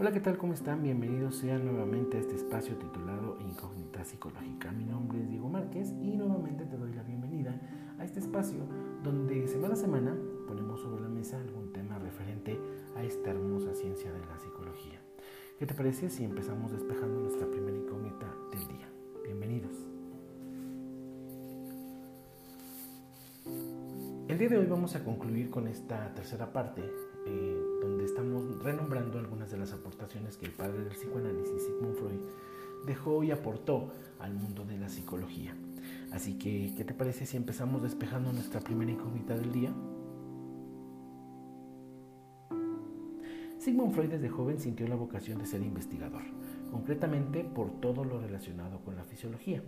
Hola, 0.00 0.12
¿qué 0.12 0.20
tal? 0.20 0.38
¿Cómo 0.38 0.52
están? 0.52 0.84
Bienvenidos 0.84 1.34
sean 1.34 1.64
nuevamente 1.64 2.18
a 2.18 2.20
este 2.20 2.36
espacio 2.36 2.76
titulado 2.76 3.36
Incógnita 3.40 4.04
Psicológica. 4.04 4.70
Mi 4.70 4.84
nombre 4.84 5.20
es 5.20 5.28
Diego 5.28 5.48
Márquez 5.48 5.92
y 6.00 6.16
nuevamente 6.16 6.66
te 6.66 6.76
doy 6.76 6.92
la 6.92 7.02
bienvenida 7.02 7.60
a 7.98 8.04
este 8.04 8.20
espacio 8.20 8.60
donde 9.02 9.48
semana 9.48 9.74
a 9.74 9.76
semana 9.76 10.16
ponemos 10.46 10.80
sobre 10.82 11.02
la 11.02 11.08
mesa 11.08 11.40
algún 11.40 11.72
tema 11.72 11.98
referente 11.98 12.60
a 12.94 13.02
esta 13.02 13.30
hermosa 13.30 13.74
ciencia 13.74 14.12
de 14.12 14.20
la 14.20 14.38
psicología. 14.38 15.00
¿Qué 15.58 15.66
te 15.66 15.74
parece 15.74 16.10
si 16.10 16.22
empezamos 16.22 16.70
despejando 16.70 17.18
nuestra 17.18 17.48
primera 17.48 17.76
incógnita 17.76 18.32
del 18.52 18.68
día? 18.68 18.88
Bienvenidos. 19.24 19.84
El 24.28 24.38
día 24.38 24.48
de 24.48 24.58
hoy 24.58 24.66
vamos 24.66 24.94
a 24.94 25.02
concluir 25.02 25.50
con 25.50 25.66
esta 25.66 26.14
tercera 26.14 26.52
parte 26.52 26.88
renombrando 28.62 29.18
algunas 29.18 29.50
de 29.50 29.58
las 29.58 29.72
aportaciones 29.72 30.36
que 30.36 30.46
el 30.46 30.52
padre 30.52 30.84
del 30.84 30.94
psicoanálisis, 30.94 31.62
Sigmund 31.62 31.96
Freud, 31.96 32.20
dejó 32.86 33.22
y 33.22 33.30
aportó 33.30 33.92
al 34.18 34.34
mundo 34.34 34.64
de 34.64 34.78
la 34.78 34.88
psicología. 34.88 35.54
Así 36.12 36.38
que, 36.38 36.74
¿qué 36.76 36.84
te 36.84 36.94
parece 36.94 37.26
si 37.26 37.36
empezamos 37.36 37.82
despejando 37.82 38.32
nuestra 38.32 38.60
primera 38.60 38.90
incógnita 38.90 39.34
del 39.34 39.52
día? 39.52 39.72
Sigmund 43.58 43.92
Freud 43.94 44.10
desde 44.10 44.28
joven 44.28 44.60
sintió 44.60 44.86
la 44.86 44.94
vocación 44.94 45.38
de 45.38 45.46
ser 45.46 45.62
investigador, 45.62 46.22
concretamente 46.70 47.44
por 47.44 47.80
todo 47.80 48.04
lo 48.04 48.20
relacionado 48.20 48.80
con 48.80 48.96
la 48.96 49.04
fisiología. 49.04 49.62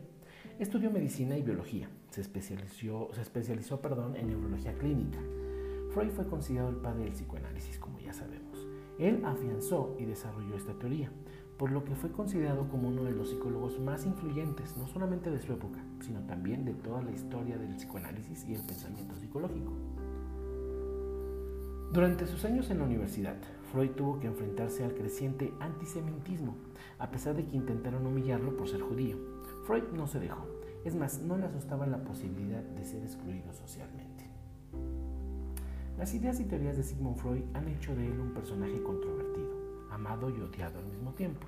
Estudió 0.59 0.91
medicina 0.91 1.37
y 1.37 1.43
biología, 1.43 1.89
se 2.11 2.21
especializó, 2.21 3.11
se 3.13 3.23
especializó 3.23 3.81
perdón, 3.81 4.17
en 4.17 4.29
neurología 4.29 4.75
clínica, 4.75 5.19
Freud 5.91 6.11
fue 6.11 6.25
considerado 6.27 6.71
el 6.71 6.77
padre 6.77 7.05
del 7.05 7.13
psicoanálisis, 7.13 7.79
como 7.79 7.99
ya 7.99 8.13
sabemos. 8.13 8.50
Él 9.01 9.25
afianzó 9.25 9.97
y 9.99 10.05
desarrolló 10.05 10.55
esta 10.57 10.75
teoría, 10.75 11.11
por 11.57 11.73
lo 11.73 11.85
que 11.85 11.95
fue 11.95 12.13
considerado 12.13 12.69
como 12.69 12.89
uno 12.89 13.03
de 13.05 13.13
los 13.13 13.31
psicólogos 13.31 13.81
más 13.81 14.05
influyentes, 14.05 14.77
no 14.77 14.87
solamente 14.87 15.31
de 15.31 15.41
su 15.41 15.55
época, 15.55 15.81
sino 16.01 16.21
también 16.27 16.67
de 16.67 16.75
toda 16.75 17.01
la 17.01 17.11
historia 17.11 17.57
del 17.57 17.77
psicoanálisis 17.77 18.47
y 18.47 18.55
el 18.55 18.61
pensamiento 18.61 19.17
psicológico. 19.17 19.73
Durante 21.93 22.27
sus 22.27 22.45
años 22.45 22.69
en 22.69 22.79
la 22.79 22.85
universidad, 22.85 23.37
Freud 23.73 23.93
tuvo 23.93 24.21
que 24.21 24.27
enfrentarse 24.27 24.85
al 24.85 24.95
creciente 24.95 25.51
antisemitismo, 25.61 26.57
a 26.99 27.11
pesar 27.11 27.35
de 27.35 27.47
que 27.47 27.57
intentaron 27.57 28.07
humillarlo 28.07 28.55
por 28.55 28.69
ser 28.69 28.83
judío. 28.83 29.17
Freud 29.65 29.85
no 29.95 30.07
se 30.07 30.21
dejó, 30.21 30.45
es 30.85 30.95
más, 30.95 31.21
no 31.21 31.39
le 31.39 31.47
asustaba 31.47 31.87
la 31.87 32.05
posibilidad 32.05 32.63
de 32.63 32.85
ser 32.85 33.03
excluido 33.03 33.51
socialmente. 33.55 34.00
Las 36.01 36.15
ideas 36.15 36.41
y 36.41 36.45
teorías 36.45 36.79
de 36.79 36.83
Sigmund 36.83 37.19
Freud 37.19 37.43
han 37.53 37.69
hecho 37.69 37.95
de 37.95 38.07
él 38.07 38.19
un 38.19 38.33
personaje 38.33 38.83
controvertido, 38.83 39.51
amado 39.91 40.31
y 40.31 40.41
odiado 40.41 40.79
al 40.79 40.87
mismo 40.87 41.13
tiempo. 41.13 41.47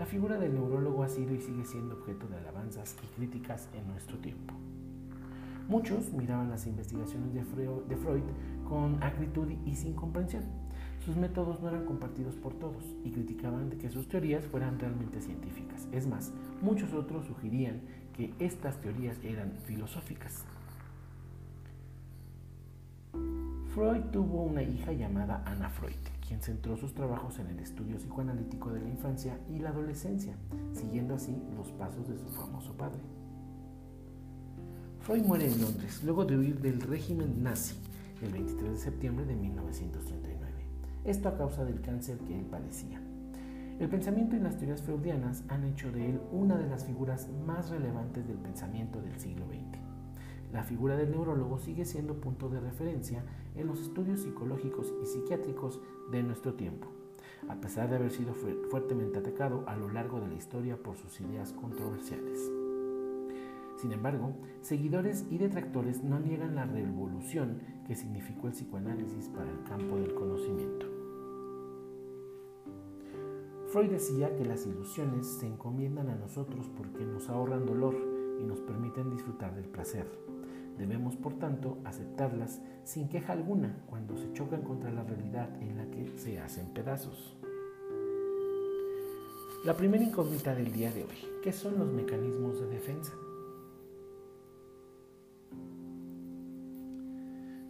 La 0.00 0.04
figura 0.04 0.36
del 0.36 0.52
neurólogo 0.52 1.04
ha 1.04 1.08
sido 1.08 1.32
y 1.32 1.40
sigue 1.40 1.64
siendo 1.64 1.94
objeto 1.94 2.26
de 2.26 2.38
alabanzas 2.38 2.96
y 3.04 3.06
críticas 3.14 3.68
en 3.72 3.86
nuestro 3.86 4.18
tiempo. 4.18 4.52
Muchos 5.68 6.12
miraban 6.12 6.50
las 6.50 6.66
investigaciones 6.66 7.34
de 7.34 7.96
Freud 7.96 8.24
con 8.68 9.00
acritud 9.00 9.48
y 9.64 9.76
sin 9.76 9.94
comprensión. 9.94 10.42
Sus 11.04 11.14
métodos 11.14 11.60
no 11.60 11.68
eran 11.68 11.84
compartidos 11.84 12.34
por 12.34 12.54
todos 12.54 12.96
y 13.04 13.12
criticaban 13.12 13.70
que 13.78 13.90
sus 13.90 14.08
teorías 14.08 14.44
fueran 14.44 14.80
realmente 14.80 15.20
científicas. 15.20 15.86
Es 15.92 16.08
más, 16.08 16.32
muchos 16.62 16.92
otros 16.94 17.26
sugerían 17.26 17.80
que 18.12 18.34
estas 18.40 18.80
teorías 18.80 19.18
eran 19.22 19.52
filosóficas. 19.66 20.44
Freud 23.74 24.02
tuvo 24.12 24.44
una 24.44 24.62
hija 24.62 24.92
llamada 24.92 25.42
Anna 25.46 25.68
Freud, 25.68 25.96
quien 26.24 26.40
centró 26.40 26.76
sus 26.76 26.94
trabajos 26.94 27.40
en 27.40 27.48
el 27.48 27.58
estudio 27.58 27.96
psicoanalítico 27.96 28.70
de 28.70 28.80
la 28.80 28.88
infancia 28.88 29.36
y 29.50 29.58
la 29.58 29.70
adolescencia, 29.70 30.36
siguiendo 30.72 31.16
así 31.16 31.36
los 31.56 31.72
pasos 31.72 32.08
de 32.08 32.16
su 32.16 32.28
famoso 32.28 32.72
padre. 32.76 33.00
Freud 35.00 35.24
muere 35.24 35.48
en 35.48 35.60
Londres 35.60 36.04
luego 36.04 36.24
de 36.24 36.38
huir 36.38 36.60
del 36.60 36.80
régimen 36.82 37.42
nazi 37.42 37.74
el 38.22 38.30
23 38.30 38.70
de 38.70 38.78
septiembre 38.78 39.26
de 39.26 39.34
1939, 39.34 40.52
esto 41.04 41.28
a 41.28 41.36
causa 41.36 41.64
del 41.64 41.80
cáncer 41.80 42.18
que 42.18 42.38
él 42.38 42.44
padecía. 42.44 43.00
El 43.80 43.88
pensamiento 43.88 44.36
y 44.36 44.38
las 44.38 44.56
teorías 44.56 44.82
freudianas 44.82 45.42
han 45.48 45.64
hecho 45.64 45.90
de 45.90 46.10
él 46.10 46.20
una 46.30 46.56
de 46.56 46.68
las 46.68 46.84
figuras 46.84 47.28
más 47.44 47.70
relevantes 47.70 48.24
del 48.28 48.38
pensamiento 48.38 49.02
del 49.02 49.18
siglo 49.18 49.46
XX. 49.46 49.93
La 50.52 50.62
figura 50.62 50.96
del 50.96 51.10
neurólogo 51.10 51.58
sigue 51.58 51.84
siendo 51.84 52.20
punto 52.20 52.48
de 52.48 52.60
referencia 52.60 53.24
en 53.56 53.66
los 53.66 53.80
estudios 53.80 54.20
psicológicos 54.20 54.92
y 55.02 55.06
psiquiátricos 55.06 55.80
de 56.10 56.22
nuestro 56.22 56.54
tiempo, 56.54 56.88
a 57.48 57.56
pesar 57.56 57.90
de 57.90 57.96
haber 57.96 58.10
sido 58.10 58.34
fuertemente 58.34 59.18
atacado 59.18 59.64
a 59.66 59.76
lo 59.76 59.88
largo 59.88 60.20
de 60.20 60.28
la 60.28 60.34
historia 60.34 60.76
por 60.76 60.96
sus 60.96 61.20
ideas 61.20 61.52
controversiales. 61.52 62.50
Sin 63.76 63.92
embargo, 63.92 64.34
seguidores 64.62 65.26
y 65.30 65.38
detractores 65.38 66.02
no 66.04 66.20
niegan 66.20 66.54
la 66.54 66.64
revolución 66.64 67.60
que 67.86 67.94
significó 67.94 68.46
el 68.46 68.54
psicoanálisis 68.54 69.28
para 69.28 69.50
el 69.50 69.62
campo 69.64 69.96
del 69.96 70.14
conocimiento. 70.14 70.86
Freud 73.68 73.90
decía 73.90 74.36
que 74.36 74.44
las 74.44 74.66
ilusiones 74.66 75.26
se 75.26 75.48
encomiendan 75.48 76.08
a 76.08 76.14
nosotros 76.14 76.70
porque 76.76 77.04
nos 77.04 77.28
ahorran 77.28 77.66
dolor 77.66 77.96
y 78.40 78.44
nos 78.44 78.60
permiten 78.60 79.10
disfrutar 79.10 79.54
del 79.56 79.68
placer. 79.68 80.23
Debemos, 80.78 81.16
por 81.16 81.38
tanto, 81.38 81.78
aceptarlas 81.84 82.60
sin 82.82 83.08
queja 83.08 83.32
alguna 83.32 83.76
cuando 83.86 84.16
se 84.16 84.32
chocan 84.32 84.62
contra 84.62 84.90
la 84.90 85.04
realidad 85.04 85.48
en 85.62 85.76
la 85.76 85.86
que 85.86 86.18
se 86.18 86.40
hacen 86.40 86.66
pedazos. 86.68 87.36
La 89.64 89.76
primera 89.76 90.02
incógnita 90.02 90.54
del 90.54 90.72
día 90.72 90.92
de 90.92 91.04
hoy, 91.04 91.16
¿qué 91.42 91.52
son 91.52 91.78
los 91.78 91.90
mecanismos 91.92 92.60
de 92.60 92.66
defensa? 92.66 93.12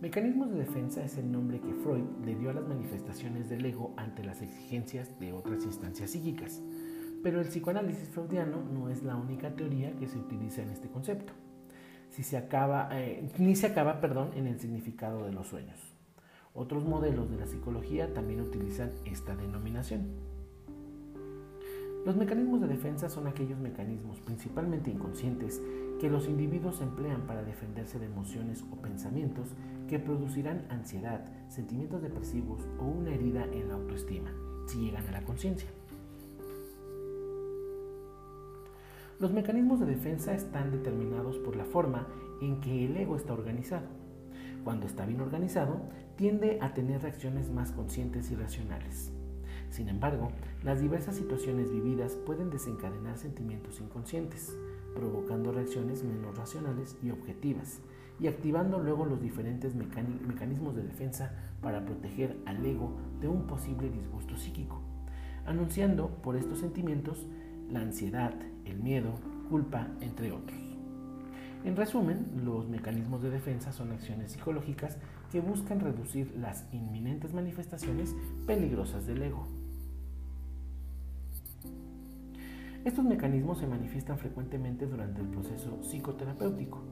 Mecanismos 0.00 0.50
de 0.50 0.58
defensa 0.58 1.04
es 1.04 1.16
el 1.18 1.30
nombre 1.30 1.60
que 1.60 1.72
Freud 1.72 2.04
le 2.24 2.34
dio 2.34 2.50
a 2.50 2.54
las 2.54 2.66
manifestaciones 2.66 3.48
del 3.48 3.64
ego 3.64 3.94
ante 3.96 4.24
las 4.24 4.42
exigencias 4.42 5.18
de 5.20 5.32
otras 5.32 5.64
instancias 5.64 6.10
psíquicas, 6.10 6.62
pero 7.22 7.40
el 7.40 7.46
psicoanálisis 7.48 8.08
freudiano 8.08 8.62
no 8.62 8.88
es 8.88 9.02
la 9.02 9.16
única 9.16 9.54
teoría 9.54 9.94
que 9.96 10.08
se 10.08 10.18
utiliza 10.18 10.62
en 10.62 10.70
este 10.70 10.88
concepto 10.88 11.32
si 12.14 12.22
se 12.22 12.36
acaba, 12.36 12.88
eh, 12.92 13.28
ni 13.38 13.56
se 13.56 13.66
acaba 13.66 14.00
perdón, 14.00 14.30
en 14.36 14.46
el 14.46 14.60
significado 14.60 15.24
de 15.24 15.32
los 15.32 15.48
sueños. 15.48 15.76
Otros 16.54 16.84
modelos 16.84 17.28
de 17.28 17.38
la 17.38 17.48
psicología 17.48 18.14
también 18.14 18.40
utilizan 18.40 18.92
esta 19.04 19.34
denominación. 19.34 20.06
Los 22.06 22.14
mecanismos 22.14 22.60
de 22.60 22.68
defensa 22.68 23.08
son 23.08 23.26
aquellos 23.26 23.58
mecanismos, 23.58 24.20
principalmente 24.20 24.90
inconscientes, 24.92 25.60
que 25.98 26.08
los 26.08 26.28
individuos 26.28 26.80
emplean 26.82 27.22
para 27.22 27.42
defenderse 27.42 27.98
de 27.98 28.06
emociones 28.06 28.62
o 28.70 28.76
pensamientos 28.76 29.48
que 29.88 29.98
producirán 29.98 30.66
ansiedad, 30.68 31.24
sentimientos 31.48 32.02
depresivos 32.02 32.68
o 32.78 32.84
una 32.84 33.12
herida 33.12 33.44
en 33.46 33.68
la 33.68 33.74
autoestima, 33.74 34.30
si 34.68 34.78
llegan 34.78 35.06
a 35.08 35.12
la 35.12 35.24
conciencia. 35.24 35.68
Los 39.24 39.32
mecanismos 39.32 39.80
de 39.80 39.86
defensa 39.86 40.34
están 40.34 40.70
determinados 40.70 41.38
por 41.38 41.56
la 41.56 41.64
forma 41.64 42.06
en 42.42 42.60
que 42.60 42.84
el 42.84 42.94
ego 42.94 43.16
está 43.16 43.32
organizado. 43.32 43.86
Cuando 44.64 44.86
está 44.86 45.06
bien 45.06 45.22
organizado, 45.22 45.80
tiende 46.16 46.58
a 46.60 46.74
tener 46.74 47.00
reacciones 47.00 47.50
más 47.50 47.72
conscientes 47.72 48.30
y 48.30 48.34
racionales. 48.34 49.12
Sin 49.70 49.88
embargo, 49.88 50.28
las 50.62 50.82
diversas 50.82 51.16
situaciones 51.16 51.72
vividas 51.72 52.16
pueden 52.26 52.50
desencadenar 52.50 53.16
sentimientos 53.16 53.80
inconscientes, 53.80 54.54
provocando 54.94 55.52
reacciones 55.52 56.04
menos 56.04 56.36
racionales 56.36 56.98
y 57.02 57.08
objetivas, 57.08 57.80
y 58.20 58.26
activando 58.26 58.78
luego 58.78 59.06
los 59.06 59.22
diferentes 59.22 59.74
mecanismos 59.74 60.76
de 60.76 60.82
defensa 60.82 61.32
para 61.62 61.86
proteger 61.86 62.36
al 62.44 62.62
ego 62.66 62.94
de 63.22 63.28
un 63.28 63.46
posible 63.46 63.88
disgusto 63.88 64.36
psíquico, 64.36 64.82
anunciando 65.46 66.10
por 66.22 66.36
estos 66.36 66.58
sentimientos 66.58 67.26
la 67.70 67.80
ansiedad, 67.80 68.34
el 68.66 68.80
miedo, 68.80 69.14
culpa, 69.48 69.88
entre 70.00 70.32
otros. 70.32 70.58
En 71.64 71.76
resumen, 71.76 72.42
los 72.44 72.68
mecanismos 72.68 73.22
de 73.22 73.30
defensa 73.30 73.72
son 73.72 73.92
acciones 73.92 74.32
psicológicas 74.32 74.98
que 75.32 75.40
buscan 75.40 75.80
reducir 75.80 76.34
las 76.36 76.66
inminentes 76.72 77.32
manifestaciones 77.32 78.14
peligrosas 78.46 79.06
del 79.06 79.22
ego. 79.22 79.48
Estos 82.84 83.04
mecanismos 83.04 83.58
se 83.58 83.66
manifiestan 83.66 84.18
frecuentemente 84.18 84.86
durante 84.86 85.22
el 85.22 85.28
proceso 85.28 85.80
psicoterapéutico, 85.82 86.82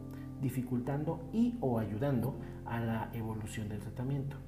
dificultando 0.40 1.28
y 1.34 1.58
o 1.60 1.78
ayudando 1.78 2.40
a 2.64 2.80
la 2.80 3.10
evolución 3.12 3.68
del 3.68 3.80
tratamiento 3.80 4.38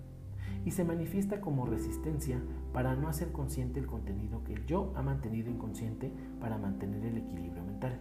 y 0.65 0.71
se 0.71 0.85
manifiesta 0.85 1.41
como 1.41 1.67
resistencia 1.67 2.41
para 2.73 2.95
no 2.97 3.09
hacer 3.09 3.33
consciente 3.33 3.81
el 3.81 3.87
contenido 3.87 4.43
que 4.45 4.55
el 4.55 4.67
yo 4.67 4.93
ha 4.97 5.03
mantenido 5.03 5.51
inconsciente 5.51 6.11
para 6.41 6.59
mantener 6.59 7.05
el 7.05 7.19
equilibrio 7.19 7.63
mental. 7.65 7.99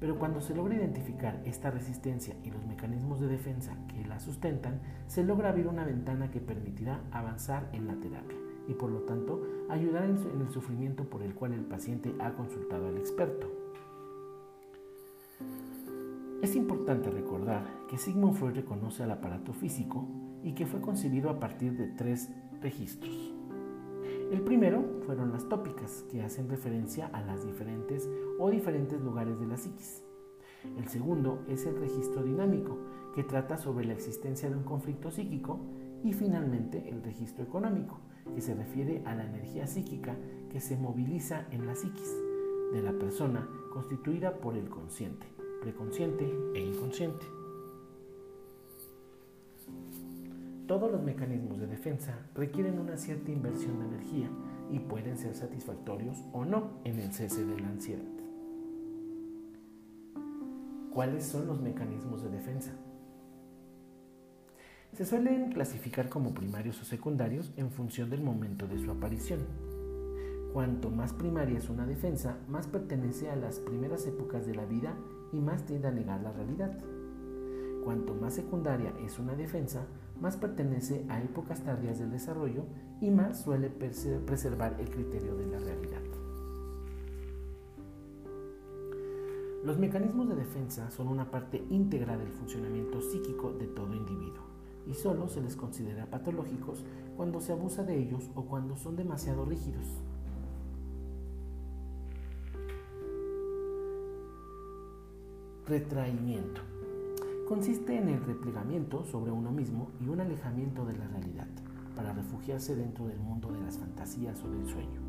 Pero 0.00 0.18
cuando 0.18 0.40
se 0.40 0.54
logra 0.54 0.74
identificar 0.74 1.40
esta 1.44 1.70
resistencia 1.70 2.34
y 2.42 2.50
los 2.50 2.66
mecanismos 2.66 3.20
de 3.20 3.28
defensa 3.28 3.76
que 3.86 4.04
la 4.04 4.18
sustentan, 4.18 4.80
se 5.06 5.22
logra 5.22 5.50
abrir 5.50 5.68
una 5.68 5.84
ventana 5.84 6.30
que 6.30 6.40
permitirá 6.40 7.00
avanzar 7.12 7.68
en 7.72 7.86
la 7.86 7.94
terapia 7.94 8.36
y 8.66 8.74
por 8.74 8.90
lo 8.90 9.02
tanto 9.02 9.42
ayudar 9.68 10.04
en 10.04 10.40
el 10.40 10.50
sufrimiento 10.50 11.04
por 11.04 11.22
el 11.22 11.34
cual 11.34 11.52
el 11.52 11.64
paciente 11.64 12.14
ha 12.18 12.32
consultado 12.32 12.88
al 12.88 12.96
experto. 12.96 13.48
Es 16.42 16.56
importante 16.56 17.08
recordar 17.08 17.64
que 17.88 17.96
Sigmund 17.96 18.34
Freud 18.34 18.54
reconoce 18.54 19.04
al 19.04 19.12
aparato 19.12 19.52
físico 19.52 20.08
y 20.42 20.52
que 20.54 20.66
fue 20.66 20.80
concebido 20.80 21.30
a 21.30 21.38
partir 21.38 21.76
de 21.76 21.88
tres 21.88 22.30
registros. 22.60 23.32
El 24.30 24.40
primero 24.40 25.00
fueron 25.04 25.32
las 25.32 25.48
tópicas, 25.48 26.04
que 26.10 26.22
hacen 26.22 26.48
referencia 26.48 27.06
a 27.12 27.20
las 27.20 27.44
diferentes 27.44 28.08
o 28.38 28.50
diferentes 28.50 29.00
lugares 29.00 29.38
de 29.38 29.46
la 29.46 29.56
psiquis. 29.56 30.02
El 30.78 30.88
segundo 30.88 31.44
es 31.48 31.66
el 31.66 31.76
registro 31.76 32.22
dinámico, 32.22 32.78
que 33.14 33.24
trata 33.24 33.58
sobre 33.58 33.84
la 33.84 33.92
existencia 33.92 34.48
de 34.48 34.56
un 34.56 34.64
conflicto 34.64 35.10
psíquico. 35.10 35.60
Y 36.04 36.14
finalmente 36.14 36.88
el 36.88 37.02
registro 37.02 37.44
económico, 37.44 38.00
que 38.34 38.40
se 38.40 38.54
refiere 38.54 39.02
a 39.04 39.14
la 39.14 39.24
energía 39.24 39.66
psíquica 39.66 40.16
que 40.50 40.60
se 40.60 40.76
moviliza 40.76 41.46
en 41.50 41.66
la 41.66 41.76
psiquis 41.76 42.16
de 42.72 42.82
la 42.82 42.92
persona 42.92 43.48
constituida 43.72 44.38
por 44.38 44.56
el 44.56 44.68
consciente, 44.68 45.26
preconsciente 45.60 46.24
e 46.54 46.60
inconsciente. 46.60 47.41
Todos 50.66 50.92
los 50.92 51.02
mecanismos 51.02 51.58
de 51.58 51.66
defensa 51.66 52.16
requieren 52.34 52.78
una 52.78 52.96
cierta 52.96 53.32
inversión 53.32 53.80
de 53.80 53.86
energía 53.86 54.30
y 54.70 54.78
pueden 54.78 55.18
ser 55.18 55.34
satisfactorios 55.34 56.24
o 56.32 56.44
no 56.44 56.78
en 56.84 57.00
el 57.00 57.12
cese 57.12 57.44
de 57.44 57.60
la 57.60 57.68
ansiedad. 57.68 58.04
¿Cuáles 60.92 61.24
son 61.24 61.46
los 61.46 61.60
mecanismos 61.60 62.22
de 62.22 62.30
defensa? 62.30 62.72
Se 64.92 65.04
suelen 65.04 65.50
clasificar 65.52 66.08
como 66.08 66.34
primarios 66.34 66.80
o 66.80 66.84
secundarios 66.84 67.52
en 67.56 67.70
función 67.70 68.10
del 68.10 68.22
momento 68.22 68.66
de 68.68 68.78
su 68.78 68.90
aparición. 68.90 69.40
Cuanto 70.52 70.90
más 70.90 71.14
primaria 71.14 71.58
es 71.58 71.70
una 71.70 71.86
defensa, 71.86 72.36
más 72.46 72.66
pertenece 72.66 73.30
a 73.30 73.36
las 73.36 73.58
primeras 73.58 74.06
épocas 74.06 74.46
de 74.46 74.54
la 74.54 74.66
vida 74.66 74.94
y 75.32 75.40
más 75.40 75.64
tiende 75.64 75.88
a 75.88 75.92
negar 75.92 76.20
la 76.20 76.32
realidad. 76.32 76.78
Cuanto 77.84 78.14
más 78.14 78.34
secundaria 78.34 78.92
es 79.02 79.18
una 79.18 79.34
defensa, 79.34 79.86
más 80.22 80.36
pertenece 80.36 81.04
a 81.08 81.20
épocas 81.20 81.64
tardías 81.64 81.98
del 81.98 82.12
desarrollo 82.12 82.62
y 83.00 83.10
más 83.10 83.40
suele 83.40 83.70
preservar 83.70 84.76
el 84.78 84.88
criterio 84.88 85.34
de 85.34 85.46
la 85.46 85.58
realidad. 85.58 86.00
Los 89.64 89.78
mecanismos 89.78 90.28
de 90.28 90.36
defensa 90.36 90.90
son 90.92 91.08
una 91.08 91.28
parte 91.28 91.64
íntegra 91.70 92.16
del 92.16 92.30
funcionamiento 92.30 93.00
psíquico 93.02 93.52
de 93.52 93.66
todo 93.66 93.94
individuo 93.94 94.44
y 94.86 94.94
solo 94.94 95.28
se 95.28 95.40
les 95.40 95.56
considera 95.56 96.06
patológicos 96.06 96.84
cuando 97.16 97.40
se 97.40 97.52
abusa 97.52 97.82
de 97.82 97.98
ellos 97.98 98.30
o 98.36 98.44
cuando 98.44 98.76
son 98.76 98.94
demasiado 98.94 99.44
rígidos. 99.44 99.86
Retraimiento. 105.66 106.71
Consiste 107.48 107.96
en 107.96 108.08
el 108.08 108.24
replegamiento 108.24 109.04
sobre 109.04 109.30
uno 109.30 109.50
mismo 109.50 109.90
y 110.00 110.08
un 110.08 110.20
alejamiento 110.20 110.84
de 110.86 110.96
la 110.96 111.06
realidad, 111.08 111.48
para 111.94 112.12
refugiarse 112.12 112.74
dentro 112.76 113.06
del 113.06 113.18
mundo 113.18 113.52
de 113.52 113.60
las 113.60 113.78
fantasías 113.78 114.42
o 114.42 114.50
del 114.50 114.66
sueño. 114.66 115.00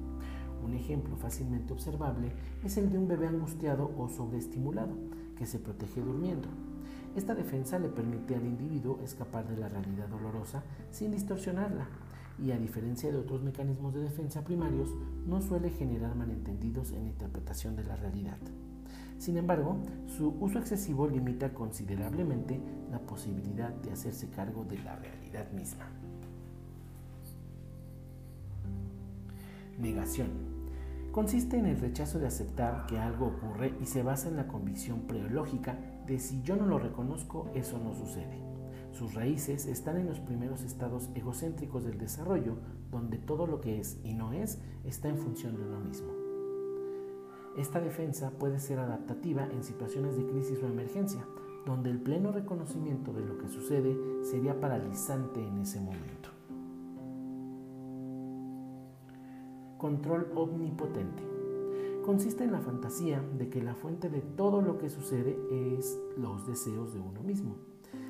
Un 0.64 0.74
ejemplo 0.74 1.16
fácilmente 1.16 1.74
observable 1.74 2.32
es 2.64 2.78
el 2.78 2.92
de 2.92 2.98
un 2.98 3.08
bebé 3.08 3.28
angustiado 3.28 3.92
o 3.98 4.10
sobreestimulado, 4.10 4.94
que 5.38 5.46
se 5.46 5.60
protege 5.60 6.02
durmiendo, 6.02 6.50
esta 7.16 7.36
defensa 7.36 7.78
le 7.78 7.90
permite 7.90 8.36
al 8.36 8.46
individuo 8.46 9.00
escapar 9.04 9.48
de 9.48 9.56
la 9.56 9.68
realidad 9.68 10.08
dolorosa 10.08 10.64
sin 10.90 11.12
distorsionarla 11.12 11.88
y 12.40 12.50
a 12.50 12.58
diferencia 12.58 13.12
de 13.12 13.18
otros 13.20 13.44
mecanismos 13.44 13.94
de 13.94 14.02
defensa 14.02 14.44
primarios, 14.44 14.90
no 15.28 15.40
suele 15.40 15.70
generar 15.70 16.16
malentendidos 16.16 16.92
en 16.92 17.04
la 17.04 17.10
interpretación 17.10 17.76
de 17.76 17.84
la 17.84 17.96
realidad. 17.96 18.40
Sin 19.24 19.38
embargo, 19.38 19.78
su 20.06 20.36
uso 20.42 20.60
excesivo 20.60 21.08
limita 21.08 21.54
considerablemente 21.54 22.60
la 22.92 23.00
posibilidad 23.00 23.70
de 23.70 23.94
hacerse 23.94 24.30
cargo 24.30 24.66
de 24.66 24.78
la 24.80 24.98
realidad 24.98 25.50
misma. 25.54 25.88
Negación 29.80 30.28
consiste 31.14 31.58
en 31.58 31.68
el 31.68 31.80
rechazo 31.80 32.20
de 32.20 32.28
aceptar 32.28 32.86
que 32.86 32.98
algo 32.98 33.28
ocurre 33.28 33.74
y 33.82 33.86
se 33.86 34.04
basa 34.04 34.28
en 34.28 34.36
la 34.36 34.48
convicción 34.48 35.04
preológica 35.08 35.78
de 36.06 36.20
si 36.20 36.42
yo 36.42 36.58
no 36.58 36.66
lo 36.66 36.78
reconozco, 36.78 37.50
eso 37.54 37.80
no 37.80 37.94
sucede. 37.94 38.42
Sus 38.92 39.14
raíces 39.14 39.68
están 39.68 39.96
en 40.00 40.08
los 40.08 40.20
primeros 40.20 40.64
estados 40.64 41.10
egocéntricos 41.16 41.86
del 41.86 41.98
desarrollo, 41.98 42.58
donde 42.92 43.20
todo 43.20 43.48
lo 43.48 43.62
que 43.62 43.80
es 43.80 44.02
y 44.04 44.16
no 44.16 44.34
es 44.34 44.60
está 44.84 45.08
en 45.08 45.18
función 45.18 45.56
de 45.56 45.64
uno 45.64 45.80
mismo. 45.80 46.23
Esta 47.58 47.80
defensa 47.80 48.32
puede 48.32 48.60
ser 48.60 48.80
adaptativa 48.80 49.48
en 49.52 49.64
situaciones 49.64 50.18
de 50.18 50.26
crisis 50.26 50.62
o 50.64 50.68
emergencia, 50.68 51.26
donde 51.66 51.92
el 51.92 52.00
pleno 52.00 52.32
reconocimiento 52.32 53.14
de 53.14 53.26
lo 53.26 53.38
que 53.38 53.48
sucede 53.48 53.96
sería 54.24 54.60
paralizante 54.60 55.46
en 55.46 55.60
ese 55.60 55.80
momento. 55.80 56.34
control 59.84 60.32
omnipotente. 60.34 61.22
Consiste 62.06 62.46
en 62.46 62.54
la 62.54 62.62
fantasía 62.62 63.22
de 63.38 63.50
que 63.50 63.62
la 63.62 63.76
fuente 63.76 64.10
de 64.10 64.22
todo 64.22 64.62
lo 64.62 64.78
que 64.78 64.90
sucede 64.90 65.38
es 65.52 66.00
los 66.16 66.48
deseos 66.48 66.94
de 66.94 67.02
uno 67.02 67.22
mismo. 67.22 67.58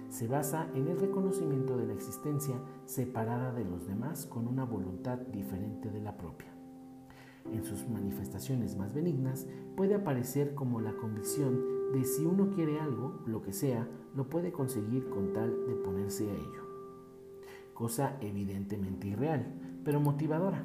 Se 0.09 0.27
basa 0.27 0.69
en 0.75 0.87
el 0.87 0.99
reconocimiento 0.99 1.75
de 1.75 1.87
la 1.87 1.93
existencia 1.93 2.53
separada 2.85 3.51
de 3.53 3.65
los 3.65 3.87
demás 3.87 4.27
con 4.27 4.47
una 4.47 4.65
voluntad 4.65 5.17
diferente 5.17 5.89
de 5.89 5.99
la 5.99 6.15
propia. 6.15 6.53
En 7.51 7.63
sus 7.63 7.87
manifestaciones 7.87 8.75
más 8.75 8.93
benignas 8.93 9.47
puede 9.75 9.95
aparecer 9.95 10.53
como 10.55 10.81
la 10.81 10.95
convicción 10.95 11.91
de 11.93 12.03
si 12.03 12.25
uno 12.25 12.49
quiere 12.49 12.79
algo, 12.79 13.21
lo 13.25 13.41
que 13.41 13.53
sea, 13.53 13.87
lo 14.15 14.29
puede 14.29 14.51
conseguir 14.51 15.09
con 15.09 15.33
tal 15.33 15.67
de 15.67 15.75
ponerse 15.75 16.29
a 16.29 16.33
ello. 16.33 16.63
Cosa 17.73 18.17
evidentemente 18.21 19.07
irreal, 19.07 19.45
pero 19.83 19.99
motivadora 19.99 20.63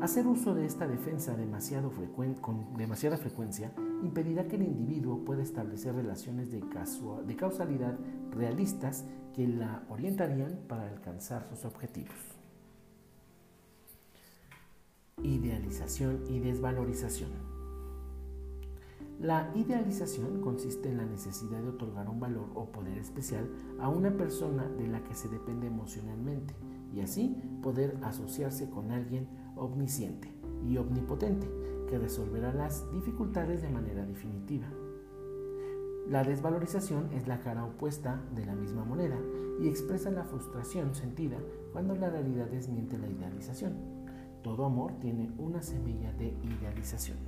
Hacer 0.00 0.26
uso 0.26 0.54
de 0.54 0.64
esta 0.64 0.88
defensa 0.88 1.36
demasiado 1.36 1.92
con 2.40 2.74
demasiada 2.78 3.18
frecuencia 3.18 3.70
impedirá 4.02 4.48
que 4.48 4.56
el 4.56 4.62
individuo 4.62 5.26
pueda 5.26 5.42
establecer 5.42 5.94
relaciones 5.94 6.50
de, 6.50 6.62
de 7.26 7.36
causalidad 7.36 7.98
realistas 8.30 9.04
que 9.34 9.46
la 9.46 9.82
orientarían 9.90 10.60
para 10.68 10.88
alcanzar 10.88 11.46
sus 11.50 11.66
objetivos. 11.66 12.39
Idealización 15.30 16.24
y 16.28 16.40
desvalorización. 16.40 17.30
La 19.20 19.52
idealización 19.54 20.40
consiste 20.40 20.88
en 20.88 20.96
la 20.96 21.04
necesidad 21.04 21.62
de 21.62 21.68
otorgar 21.68 22.08
un 22.08 22.18
valor 22.18 22.48
o 22.56 22.72
poder 22.72 22.98
especial 22.98 23.48
a 23.78 23.88
una 23.88 24.10
persona 24.16 24.66
de 24.66 24.88
la 24.88 25.04
que 25.04 25.14
se 25.14 25.28
depende 25.28 25.68
emocionalmente 25.68 26.52
y 26.92 26.98
así 26.98 27.36
poder 27.62 27.96
asociarse 28.02 28.70
con 28.70 28.90
alguien 28.90 29.28
omnisciente 29.54 30.32
y 30.68 30.76
omnipotente 30.78 31.48
que 31.88 32.00
resolverá 32.00 32.52
las 32.52 32.90
dificultades 32.90 33.62
de 33.62 33.70
manera 33.70 34.04
definitiva. 34.04 34.66
La 36.08 36.24
desvalorización 36.24 37.08
es 37.12 37.28
la 37.28 37.38
cara 37.38 37.66
opuesta 37.66 38.20
de 38.34 38.46
la 38.46 38.56
misma 38.56 38.84
moneda 38.84 39.18
y 39.60 39.68
expresa 39.68 40.10
la 40.10 40.24
frustración 40.24 40.92
sentida 40.96 41.38
cuando 41.72 41.94
la 41.94 42.10
realidad 42.10 42.46
desmiente 42.46 42.98
la 42.98 43.08
idealización. 43.08 43.99
Todo 44.42 44.64
amor 44.64 44.94
tiene 45.00 45.30
una 45.36 45.62
semilla 45.62 46.12
de 46.12 46.28
idealización. 46.42 47.18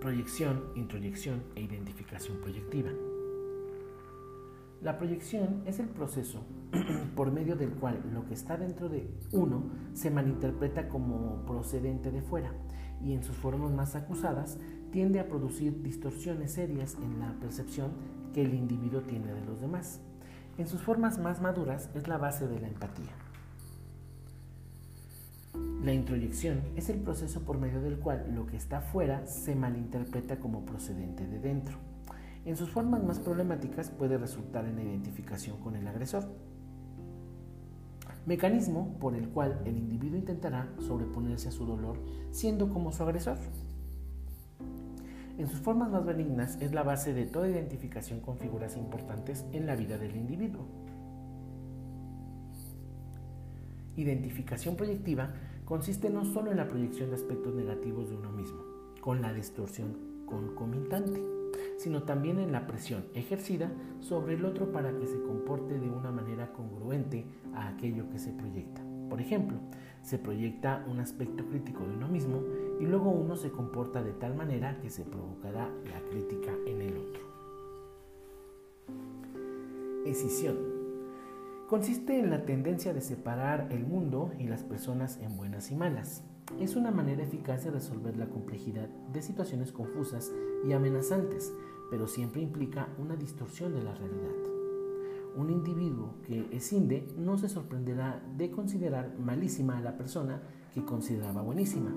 Proyección, 0.00 0.64
introyección 0.76 1.42
e 1.54 1.62
identificación 1.62 2.38
proyectiva. 2.38 2.90
La 4.82 4.98
proyección 4.98 5.62
es 5.66 5.78
el 5.78 5.88
proceso 5.88 6.42
por 7.16 7.32
medio 7.32 7.56
del 7.56 7.70
cual 7.70 8.02
lo 8.12 8.26
que 8.26 8.34
está 8.34 8.56
dentro 8.56 8.88
de 8.88 9.10
uno 9.32 9.64
se 9.94 10.10
malinterpreta 10.10 10.88
como 10.88 11.44
procedente 11.46 12.10
de 12.10 12.22
fuera 12.22 12.52
y 13.02 13.12
en 13.12 13.22
sus 13.22 13.36
formas 13.36 13.72
más 13.72 13.94
acusadas 13.94 14.58
tiende 14.90 15.20
a 15.20 15.28
producir 15.28 15.82
distorsiones 15.82 16.52
serias 16.52 16.96
en 17.02 17.18
la 17.20 17.32
percepción 17.40 17.92
que 18.34 18.42
el 18.42 18.54
individuo 18.54 19.02
tiene 19.02 19.32
de 19.32 19.44
los 19.44 19.60
demás. 19.60 20.00
En 20.58 20.66
sus 20.66 20.82
formas 20.82 21.18
más 21.18 21.40
maduras 21.40 21.90
es 21.94 22.08
la 22.08 22.18
base 22.18 22.46
de 22.46 22.60
la 22.60 22.68
empatía. 22.68 23.29
La 25.82 25.94
introyección 25.94 26.60
es 26.76 26.90
el 26.90 26.98
proceso 26.98 27.40
por 27.40 27.56
medio 27.56 27.80
del 27.80 27.98
cual 27.98 28.34
lo 28.34 28.46
que 28.46 28.58
está 28.58 28.82
fuera 28.82 29.26
se 29.26 29.54
malinterpreta 29.54 30.38
como 30.38 30.66
procedente 30.66 31.26
de 31.26 31.38
dentro. 31.38 31.78
En 32.44 32.58
sus 32.58 32.68
formas 32.68 33.02
más 33.02 33.18
problemáticas 33.18 33.88
puede 33.88 34.18
resultar 34.18 34.66
en 34.66 34.76
la 34.76 34.82
identificación 34.82 35.58
con 35.58 35.76
el 35.76 35.88
agresor, 35.88 36.28
mecanismo 38.26 38.98
por 39.00 39.14
el 39.14 39.30
cual 39.30 39.62
el 39.64 39.78
individuo 39.78 40.18
intentará 40.18 40.68
sobreponerse 40.80 41.48
a 41.48 41.52
su 41.52 41.64
dolor 41.64 41.96
siendo 42.30 42.68
como 42.68 42.92
su 42.92 43.02
agresor. 43.02 43.38
En 45.38 45.48
sus 45.48 45.60
formas 45.60 45.90
más 45.90 46.04
benignas 46.04 46.58
es 46.60 46.74
la 46.74 46.82
base 46.82 47.14
de 47.14 47.24
toda 47.24 47.48
identificación 47.48 48.20
con 48.20 48.36
figuras 48.36 48.76
importantes 48.76 49.46
en 49.52 49.66
la 49.66 49.76
vida 49.76 49.96
del 49.96 50.14
individuo. 50.14 50.66
Identificación 53.96 54.76
proyectiva 54.76 55.32
consiste 55.70 56.10
no 56.10 56.24
solo 56.24 56.50
en 56.50 56.56
la 56.56 56.66
proyección 56.66 57.10
de 57.10 57.14
aspectos 57.14 57.54
negativos 57.54 58.10
de 58.10 58.16
uno 58.16 58.32
mismo, 58.32 58.58
con 59.00 59.22
la 59.22 59.32
distorsión 59.32 60.24
concomitante, 60.26 61.22
sino 61.78 62.02
también 62.02 62.40
en 62.40 62.50
la 62.50 62.66
presión 62.66 63.04
ejercida 63.14 63.70
sobre 64.00 64.34
el 64.34 64.44
otro 64.44 64.72
para 64.72 64.90
que 64.98 65.06
se 65.06 65.22
comporte 65.22 65.78
de 65.78 65.88
una 65.88 66.10
manera 66.10 66.52
congruente 66.54 67.24
a 67.54 67.68
aquello 67.68 68.10
que 68.10 68.18
se 68.18 68.32
proyecta. 68.32 68.82
Por 69.08 69.20
ejemplo, 69.20 69.58
se 70.02 70.18
proyecta 70.18 70.84
un 70.90 70.98
aspecto 70.98 71.46
crítico 71.46 71.86
de 71.86 71.94
uno 71.94 72.08
mismo 72.08 72.42
y 72.80 72.86
luego 72.86 73.10
uno 73.10 73.36
se 73.36 73.52
comporta 73.52 74.02
de 74.02 74.14
tal 74.14 74.34
manera 74.34 74.80
que 74.80 74.90
se 74.90 75.04
provocará 75.04 75.70
la 75.84 76.00
crítica 76.10 76.50
en 76.66 76.82
el 76.82 76.96
otro. 76.96 77.22
Escisión. 80.04 80.69
Consiste 81.70 82.18
en 82.18 82.30
la 82.30 82.44
tendencia 82.46 82.92
de 82.92 83.00
separar 83.00 83.68
el 83.70 83.86
mundo 83.86 84.32
y 84.40 84.48
las 84.48 84.64
personas 84.64 85.20
en 85.22 85.36
buenas 85.36 85.70
y 85.70 85.76
malas. 85.76 86.24
Es 86.58 86.74
una 86.74 86.90
manera 86.90 87.22
eficaz 87.22 87.62
de 87.62 87.70
resolver 87.70 88.16
la 88.16 88.26
complejidad 88.26 88.88
de 89.12 89.22
situaciones 89.22 89.70
confusas 89.70 90.32
y 90.66 90.72
amenazantes, 90.72 91.54
pero 91.88 92.08
siempre 92.08 92.42
implica 92.42 92.88
una 92.98 93.14
distorsión 93.14 93.72
de 93.72 93.84
la 93.84 93.94
realidad. 93.94 94.34
Un 95.36 95.48
individuo 95.50 96.16
que 96.26 96.48
escinde 96.50 97.06
no 97.16 97.38
se 97.38 97.48
sorprenderá 97.48 98.20
de 98.36 98.50
considerar 98.50 99.16
malísima 99.20 99.78
a 99.78 99.80
la 99.80 99.96
persona 99.96 100.42
que 100.74 100.84
consideraba 100.84 101.40
buenísima 101.40 101.94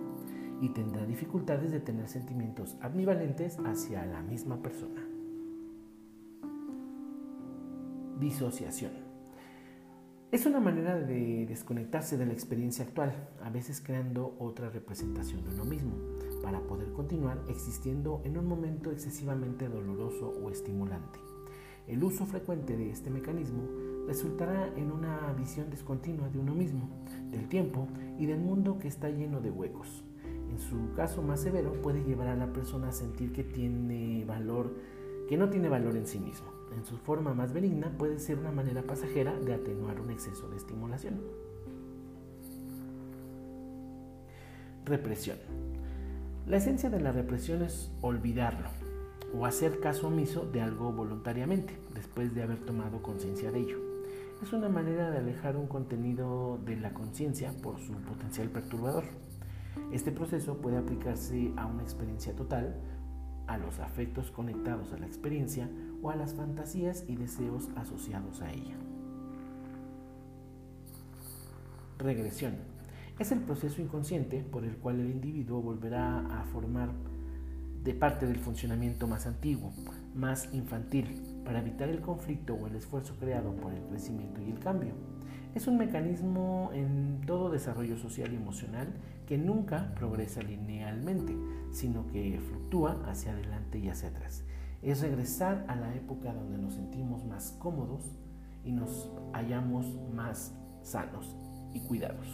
y 0.61 0.69
tendrá 0.69 1.03
dificultades 1.07 1.71
de 1.71 1.79
tener 1.79 2.09
sentimientos 2.09 2.77
ambivalentes 2.79 3.57
hacia 3.65 4.05
la 4.05 4.21
misma 4.21 4.61
persona. 4.61 5.01
Disociación. 8.19 9.02
Es 10.33 10.47
una 10.47 10.59
manera 10.59 10.99
de 10.99 11.45
desconectarse 11.45 12.17
de 12.17 12.25
la 12.25 12.33
experiencia 12.33 12.85
actual, 12.85 13.13
a 13.43 13.51
veces 13.51 13.79
creando 13.81 14.35
otra 14.39 14.67
representación 14.67 15.43
de 15.43 15.51
uno 15.51 15.63
mismo, 15.63 15.91
para 16.41 16.59
poder 16.61 16.91
continuar 16.91 17.39
existiendo 17.49 18.19
en 18.23 18.39
un 18.39 18.47
momento 18.47 18.89
excesivamente 18.89 19.69
doloroso 19.69 20.33
o 20.43 20.49
estimulante. 20.49 21.19
El 21.87 22.03
uso 22.03 22.25
frecuente 22.25 22.75
de 22.75 22.89
este 22.89 23.11
mecanismo 23.11 23.61
resultará 24.07 24.73
en 24.75 24.91
una 24.91 25.31
visión 25.33 25.69
discontinua 25.69 26.27
de 26.29 26.39
uno 26.39 26.55
mismo, 26.55 26.89
del 27.29 27.47
tiempo 27.47 27.87
y 28.17 28.25
del 28.25 28.39
mundo 28.39 28.79
que 28.79 28.87
está 28.87 29.11
lleno 29.11 29.39
de 29.39 29.51
huecos. 29.51 30.03
En 30.49 30.57
su 30.57 30.95
caso 30.95 31.21
más 31.21 31.41
severo 31.41 31.79
puede 31.83 32.03
llevar 32.03 32.29
a 32.29 32.35
la 32.35 32.51
persona 32.51 32.87
a 32.87 32.91
sentir 32.91 33.33
que 33.33 33.43
tiene 33.43 34.25
valor, 34.25 34.73
que 35.29 35.37
no 35.37 35.51
tiene 35.51 35.69
valor 35.69 35.95
en 35.95 36.07
sí 36.07 36.17
mismo. 36.19 36.52
En 36.75 36.85
su 36.85 36.97
forma 36.97 37.33
más 37.33 37.53
benigna 37.53 37.91
puede 37.97 38.19
ser 38.19 38.39
una 38.39 38.51
manera 38.51 38.81
pasajera 38.83 39.37
de 39.39 39.53
atenuar 39.53 39.99
un 39.99 40.11
exceso 40.11 40.49
de 40.49 40.57
estimulación. 40.57 41.21
Represión. 44.85 45.37
La 46.47 46.57
esencia 46.57 46.89
de 46.89 46.99
la 46.99 47.11
represión 47.11 47.61
es 47.61 47.91
olvidarlo 48.01 48.67
o 49.33 49.45
hacer 49.45 49.79
caso 49.79 50.07
omiso 50.07 50.45
de 50.51 50.61
algo 50.61 50.91
voluntariamente 50.91 51.77
después 51.93 52.35
de 52.35 52.43
haber 52.43 52.59
tomado 52.59 53.01
conciencia 53.01 53.51
de 53.51 53.59
ello. 53.59 53.77
Es 54.41 54.51
una 54.51 54.67
manera 54.67 55.09
de 55.09 55.19
alejar 55.19 55.55
un 55.55 55.67
contenido 55.67 56.59
de 56.65 56.75
la 56.75 56.93
conciencia 56.93 57.53
por 57.61 57.79
su 57.79 57.93
potencial 57.93 58.49
perturbador. 58.49 59.05
Este 59.93 60.11
proceso 60.11 60.57
puede 60.57 60.77
aplicarse 60.77 61.53
a 61.55 61.65
una 61.65 61.83
experiencia 61.83 62.35
total, 62.35 62.75
a 63.47 63.57
los 63.57 63.79
afectos 63.79 64.31
conectados 64.31 64.91
a 64.91 64.97
la 64.97 65.05
experiencia 65.05 65.69
o 66.03 66.11
a 66.11 66.15
las 66.15 66.35
fantasías 66.35 67.05
y 67.07 67.15
deseos 67.15 67.69
asociados 67.75 68.41
a 68.41 68.51
ella. 68.51 68.75
Regresión 71.97 72.55
es 73.17 73.31
el 73.31 73.39
proceso 73.39 73.81
inconsciente 73.81 74.41
por 74.43 74.65
el 74.65 74.75
cual 74.75 74.99
el 74.99 75.09
individuo 75.09 75.61
volverá 75.61 76.19
a 76.19 76.43
formar 76.43 76.89
de 77.83 77.93
parte 77.93 78.25
del 78.25 78.39
funcionamiento 78.39 79.07
más 79.07 79.25
antiguo, 79.25 79.71
más 80.13 80.53
infantil, 80.53 81.21
para 81.45 81.59
evitar 81.59 81.89
el 81.89 82.01
conflicto 82.01 82.53
o 82.53 82.67
el 82.67 82.75
esfuerzo 82.75 83.15
creado 83.19 83.55
por 83.55 83.73
el 83.73 83.83
crecimiento 83.83 84.41
y 84.41 84.51
el 84.51 84.59
cambio. 84.59 84.93
Es 85.53 85.67
un 85.67 85.77
mecanismo 85.77 86.71
en 86.73 87.21
todo 87.27 87.51
desarrollo 87.51 87.97
social 87.97 88.33
y 88.33 88.37
emocional 88.37 88.87
que 89.27 89.37
nunca 89.37 89.93
progresa 89.95 90.41
linealmente, 90.41 91.35
sino 91.71 92.07
que 92.07 92.39
fluctúa 92.39 93.03
hacia 93.07 93.33
adelante 93.33 93.79
y 93.79 93.89
hacia 93.89 94.09
atrás. 94.09 94.43
Es 94.83 95.01
regresar 95.01 95.65
a 95.69 95.75
la 95.77 95.95
época 95.95 96.33
donde 96.33 96.57
nos 96.57 96.73
sentimos 96.73 97.25
más 97.25 97.53
cómodos 97.59 98.03
y 98.65 98.73
nos 98.73 99.09
hallamos 99.31 99.85
más 100.13 100.53
sanos 100.81 101.35
y 101.73 101.79
cuidados. 101.79 102.27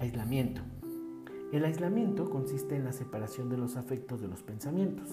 Aislamiento. 0.00 0.62
El 1.52 1.64
aislamiento 1.64 2.30
consiste 2.30 2.74
en 2.74 2.84
la 2.84 2.92
separación 2.92 3.48
de 3.48 3.58
los 3.58 3.76
afectos 3.76 4.20
de 4.20 4.26
los 4.26 4.42
pensamientos. 4.42 5.08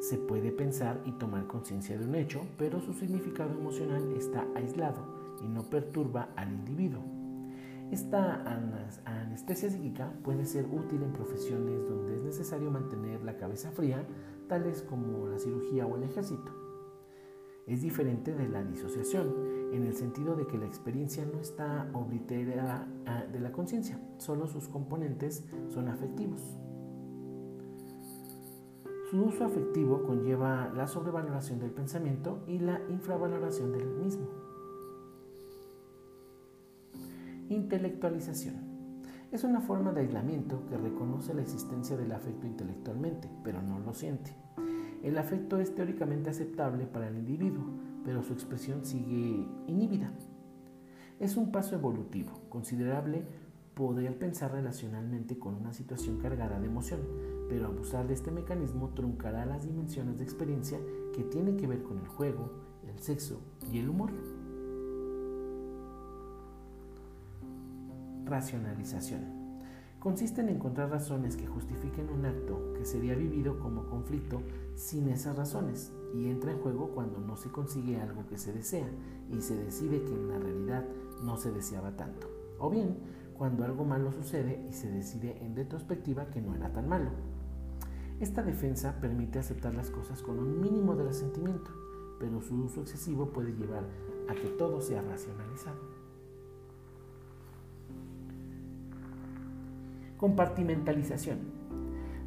Se 0.00 0.16
puede 0.16 0.50
pensar 0.50 1.02
y 1.04 1.12
tomar 1.12 1.46
conciencia 1.46 1.98
de 1.98 2.06
un 2.06 2.14
hecho, 2.14 2.46
pero 2.56 2.80
su 2.80 2.94
significado 2.94 3.50
emocional 3.50 4.12
está 4.16 4.46
aislado 4.54 5.36
y 5.42 5.48
no 5.48 5.64
perturba 5.64 6.30
al 6.36 6.50
individuo. 6.50 7.02
Esta 7.94 8.42
anestesia 9.04 9.70
psíquica 9.70 10.12
puede 10.24 10.46
ser 10.46 10.66
útil 10.66 11.02
en 11.02 11.12
profesiones 11.12 11.88
donde 11.88 12.16
es 12.16 12.24
necesario 12.24 12.70
mantener 12.70 13.22
la 13.22 13.36
cabeza 13.36 13.70
fría, 13.70 14.04
tales 14.48 14.82
como 14.82 15.28
la 15.28 15.38
cirugía 15.38 15.86
o 15.86 15.96
el 15.96 16.02
ejército 16.02 16.64
es 17.66 17.80
diferente 17.80 18.34
de 18.34 18.48
la 18.48 18.62
disociación, 18.62 19.32
en 19.72 19.84
el 19.84 19.94
sentido 19.94 20.36
de 20.36 20.46
que 20.46 20.58
la 20.58 20.66
experiencia 20.66 21.24
no 21.24 21.40
está 21.40 21.88
obliterada 21.94 22.86
ah, 23.06 23.24
de 23.30 23.40
la 23.40 23.52
conciencia, 23.52 23.98
solo 24.18 24.46
sus 24.46 24.68
componentes 24.68 25.44
son 25.68 25.88
afectivos. 25.88 26.40
Su 29.10 29.22
uso 29.22 29.44
afectivo 29.44 30.02
conlleva 30.02 30.70
la 30.74 30.86
sobrevaloración 30.86 31.58
del 31.58 31.70
pensamiento 31.70 32.42
y 32.46 32.58
la 32.58 32.80
infravaloración 32.90 33.72
del 33.72 33.86
mismo. 33.86 34.43
Intelectualización. 37.54 38.56
Es 39.30 39.44
una 39.44 39.60
forma 39.60 39.92
de 39.92 40.00
aislamiento 40.00 40.66
que 40.66 40.76
reconoce 40.76 41.32
la 41.34 41.42
existencia 41.42 41.96
del 41.96 42.10
afecto 42.10 42.48
intelectualmente, 42.48 43.30
pero 43.44 43.62
no 43.62 43.78
lo 43.78 43.94
siente. 43.94 44.32
El 45.04 45.16
afecto 45.18 45.60
es 45.60 45.72
teóricamente 45.72 46.30
aceptable 46.30 46.86
para 46.86 47.06
el 47.06 47.16
individuo, 47.16 47.64
pero 48.04 48.24
su 48.24 48.32
expresión 48.32 48.84
sigue 48.84 49.46
inhibida. 49.68 50.12
Es 51.20 51.36
un 51.36 51.52
paso 51.52 51.76
evolutivo 51.76 52.32
considerable 52.48 53.24
poder 53.74 54.18
pensar 54.18 54.50
relacionalmente 54.50 55.38
con 55.38 55.54
una 55.54 55.72
situación 55.72 56.18
cargada 56.18 56.58
de 56.58 56.66
emoción, 56.66 57.02
pero 57.48 57.66
abusar 57.66 58.08
de 58.08 58.14
este 58.14 58.32
mecanismo 58.32 58.90
truncará 58.96 59.46
las 59.46 59.62
dimensiones 59.62 60.18
de 60.18 60.24
experiencia 60.24 60.80
que 61.14 61.22
tienen 61.22 61.56
que 61.56 61.68
ver 61.68 61.84
con 61.84 61.98
el 61.98 62.08
juego, 62.08 62.50
el 62.88 62.98
sexo 62.98 63.40
y 63.72 63.78
el 63.78 63.90
humor. 63.90 64.10
Racionalización 68.24 69.44
consiste 70.04 70.42
en 70.42 70.50
encontrar 70.50 70.90
razones 70.90 71.34
que 71.34 71.46
justifiquen 71.46 72.10
un 72.10 72.26
acto 72.26 72.74
que 72.74 72.84
sería 72.84 73.14
vivido 73.14 73.58
como 73.58 73.86
conflicto 73.86 74.42
sin 74.74 75.08
esas 75.08 75.34
razones 75.34 75.94
y 76.14 76.28
entra 76.28 76.52
en 76.52 76.58
juego 76.58 76.90
cuando 76.90 77.20
no 77.20 77.38
se 77.38 77.50
consigue 77.50 77.98
algo 77.98 78.26
que 78.26 78.36
se 78.36 78.52
desea 78.52 78.86
y 79.30 79.40
se 79.40 79.56
decide 79.56 80.02
que 80.04 80.12
en 80.12 80.28
la 80.28 80.38
realidad 80.38 80.84
no 81.22 81.38
se 81.38 81.52
deseaba 81.52 81.96
tanto. 81.96 82.28
O 82.58 82.68
bien, 82.68 82.98
cuando 83.38 83.64
algo 83.64 83.86
malo 83.86 84.12
sucede 84.12 84.62
y 84.68 84.74
se 84.74 84.90
decide 84.90 85.42
en 85.42 85.56
retrospectiva 85.56 86.26
que 86.26 86.42
no 86.42 86.54
era 86.54 86.70
tan 86.70 86.86
malo. 86.86 87.08
Esta 88.20 88.42
defensa 88.42 89.00
permite 89.00 89.38
aceptar 89.38 89.74
las 89.74 89.90
cosas 89.90 90.20
con 90.20 90.38
un 90.38 90.60
mínimo 90.60 90.94
de 90.96 91.04
resentimiento, 91.04 91.70
pero 92.20 92.42
su 92.42 92.56
uso 92.56 92.82
excesivo 92.82 93.30
puede 93.30 93.54
llevar 93.54 93.84
a 94.28 94.34
que 94.34 94.48
todo 94.50 94.82
sea 94.82 95.00
racionalizado. 95.00 95.93
Compartimentalización. 100.16 101.38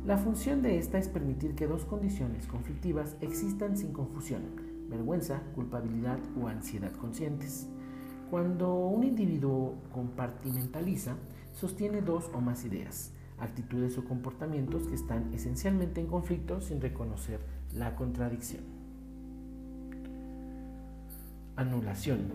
La 0.05 0.17
función 0.17 0.61
de 0.61 0.77
esta 0.77 0.97
es 0.97 1.07
permitir 1.07 1.55
que 1.55 1.67
dos 1.67 1.85
condiciones 1.85 2.45
conflictivas 2.47 3.15
existan 3.21 3.77
sin 3.77 3.93
confusión, 3.93 4.41
vergüenza, 4.89 5.41
culpabilidad 5.55 6.19
o 6.41 6.47
ansiedad 6.47 6.91
conscientes. 6.93 7.67
Cuando 8.29 8.75
un 8.75 9.05
individuo 9.05 9.75
compartimentaliza, 9.93 11.15
sostiene 11.53 12.01
dos 12.01 12.29
o 12.33 12.41
más 12.41 12.65
ideas, 12.65 13.13
actitudes 13.37 13.97
o 13.97 14.03
comportamientos 14.03 14.87
que 14.87 14.95
están 14.95 15.33
esencialmente 15.33 16.01
en 16.01 16.07
conflicto 16.07 16.59
sin 16.59 16.81
reconocer 16.81 17.39
la 17.73 17.95
contradicción. 17.95 18.63
Anulación. 21.55 22.33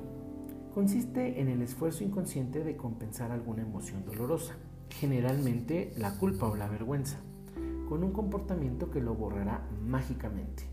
Consiste 0.75 1.41
en 1.41 1.49
el 1.49 1.61
esfuerzo 1.61 2.05
inconsciente 2.05 2.65
de 2.65 2.77
compensar 2.77 3.31
alguna 3.31 3.63
emoción 3.63 4.05
dolorosa 4.07 4.57
generalmente 4.95 5.93
la 5.97 6.17
culpa 6.19 6.47
o 6.47 6.57
la 6.57 6.69
vergüenza, 6.69 7.19
con 7.89 8.05
un 8.05 8.13
comportamiento 8.13 8.91
que 8.91 9.01
lo 9.01 9.15
borrará 9.15 9.67
mágicamente. 9.85 10.65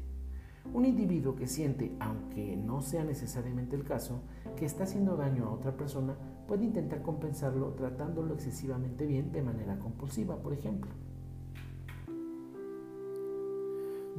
Un 0.73 0.85
individuo 0.85 1.35
que 1.35 1.47
siente, 1.47 1.95
aunque 1.99 2.55
no 2.55 2.81
sea 2.81 3.03
necesariamente 3.03 3.75
el 3.75 3.83
caso, 3.83 4.21
que 4.55 4.65
está 4.65 4.83
haciendo 4.83 5.15
daño 5.17 5.45
a 5.45 5.51
otra 5.51 5.75
persona 5.75 6.15
puede 6.47 6.65
intentar 6.65 7.01
compensarlo 7.01 7.73
tratándolo 7.73 8.33
excesivamente 8.33 9.05
bien 9.05 9.31
de 9.31 9.41
manera 9.41 9.79
compulsiva, 9.79 10.37
por 10.41 10.53
ejemplo. 10.53 10.91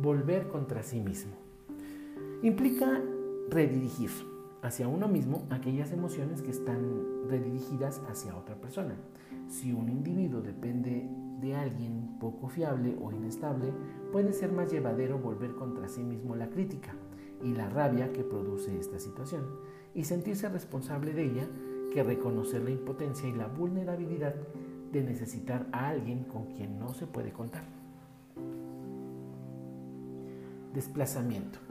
Volver 0.01 0.49
contra 0.49 0.83
sí 0.83 1.01
mismo. 1.01 1.33
Implica 2.43 3.01
redirigir 3.51 4.11
hacia 4.63 4.89
uno 4.89 5.09
mismo 5.09 5.47
aquellas 5.51 5.93
emociones 5.93 6.43
que 6.43 6.51
están 6.51 7.29
redirigidas 7.29 8.01
hacia 8.09 8.37
otra 8.37 8.57
persona. 8.57 8.95
Si 9.49 9.73
un 9.73 9.89
individuo 9.89 10.41
depende 10.41 11.09
de 11.41 11.55
alguien 11.55 12.19
poco 12.21 12.49
fiable 12.49 12.97
o 13.01 13.11
inestable, 13.13 13.73
puede 14.13 14.33
ser 14.33 14.53
más 14.53 14.71
llevadero 14.71 15.19
volver 15.19 15.55
contra 15.55 15.89
sí 15.89 16.03
mismo 16.03 16.37
la 16.37 16.51
crítica 16.51 16.95
y 17.43 17.55
la 17.55 17.69
rabia 17.71 18.13
que 18.13 18.23
produce 18.23 18.79
esta 18.79 18.99
situación, 18.99 19.47
y 19.95 20.05
sentirse 20.05 20.49
responsable 20.49 21.15
de 21.15 21.25
ella 21.25 21.49
que 21.93 22.03
reconocer 22.03 22.63
la 22.63 22.71
impotencia 22.71 23.29
y 23.29 23.33
la 23.33 23.49
vulnerabilidad 23.49 24.35
de 24.93 25.03
necesitar 25.03 25.67
a 25.73 25.89
alguien 25.89 26.25
con 26.25 26.47
quien 26.47 26.79
no 26.79 26.93
se 26.93 27.07
puede 27.07 27.33
contar. 27.33 27.65
Desplazamiento. 30.75 31.70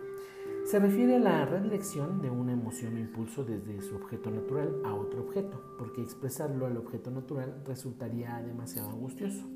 Se 0.70 0.78
refiere 0.78 1.16
a 1.16 1.20
la 1.20 1.46
redirección 1.46 2.22
de 2.22 2.30
una 2.30 2.54
emoción 2.54 2.94
o 2.94 3.00
impulso 3.00 3.44
desde 3.44 3.82
su 3.82 3.96
objeto 3.96 4.30
natural 4.30 4.80
a 4.86 4.94
otro 4.94 5.22
objeto, 5.22 5.60
porque 5.80 6.04
expresarlo 6.04 6.68
al 6.68 6.78
objeto 6.78 7.10
natural 7.10 7.64
resultaría 7.66 8.40
demasiado 8.44 8.92
angustioso. 8.92 9.48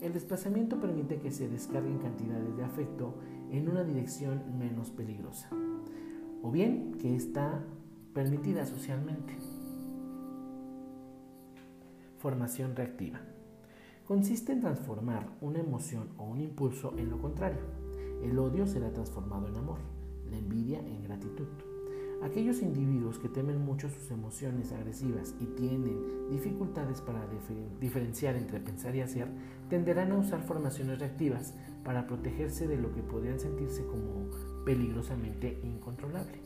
El 0.00 0.12
desplazamiento 0.12 0.80
permite 0.80 1.20
que 1.20 1.30
se 1.30 1.48
descarguen 1.48 1.98
cantidades 1.98 2.56
de 2.56 2.64
afecto 2.64 3.14
en 3.52 3.68
una 3.68 3.84
dirección 3.84 4.58
menos 4.58 4.90
peligrosa, 4.90 5.48
o 6.42 6.50
bien 6.50 6.96
que 6.98 7.14
está 7.14 7.62
permitida 8.12 8.66
socialmente. 8.66 9.38
Formación 12.18 12.74
reactiva. 12.74 13.20
Consiste 14.04 14.50
en 14.50 14.62
transformar 14.62 15.28
una 15.40 15.60
emoción 15.60 16.08
o 16.18 16.24
un 16.24 16.40
impulso 16.40 16.92
en 16.98 17.08
lo 17.08 17.20
contrario. 17.20 17.62
El 18.24 18.36
odio 18.36 18.66
será 18.66 18.92
transformado 18.92 19.46
en 19.46 19.56
amor 19.56 19.99
la 20.30 20.38
envidia 20.38 20.78
en 20.80 21.02
gratitud. 21.04 21.46
Aquellos 22.22 22.60
individuos 22.60 23.18
que 23.18 23.30
temen 23.30 23.64
mucho 23.64 23.88
sus 23.88 24.10
emociones 24.10 24.72
agresivas 24.72 25.34
y 25.40 25.46
tienen 25.46 26.28
dificultades 26.28 27.00
para 27.00 27.26
diferenciar 27.80 28.36
entre 28.36 28.60
pensar 28.60 28.94
y 28.94 29.00
hacer, 29.00 29.28
tenderán 29.70 30.12
a 30.12 30.18
usar 30.18 30.42
formaciones 30.42 30.98
reactivas 30.98 31.54
para 31.82 32.06
protegerse 32.06 32.68
de 32.68 32.76
lo 32.76 32.92
que 32.92 33.02
podrían 33.02 33.40
sentirse 33.40 33.86
como 33.86 34.28
peligrosamente 34.66 35.58
incontrolable. 35.64 36.42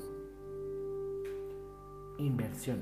Inversión. 2.18 2.78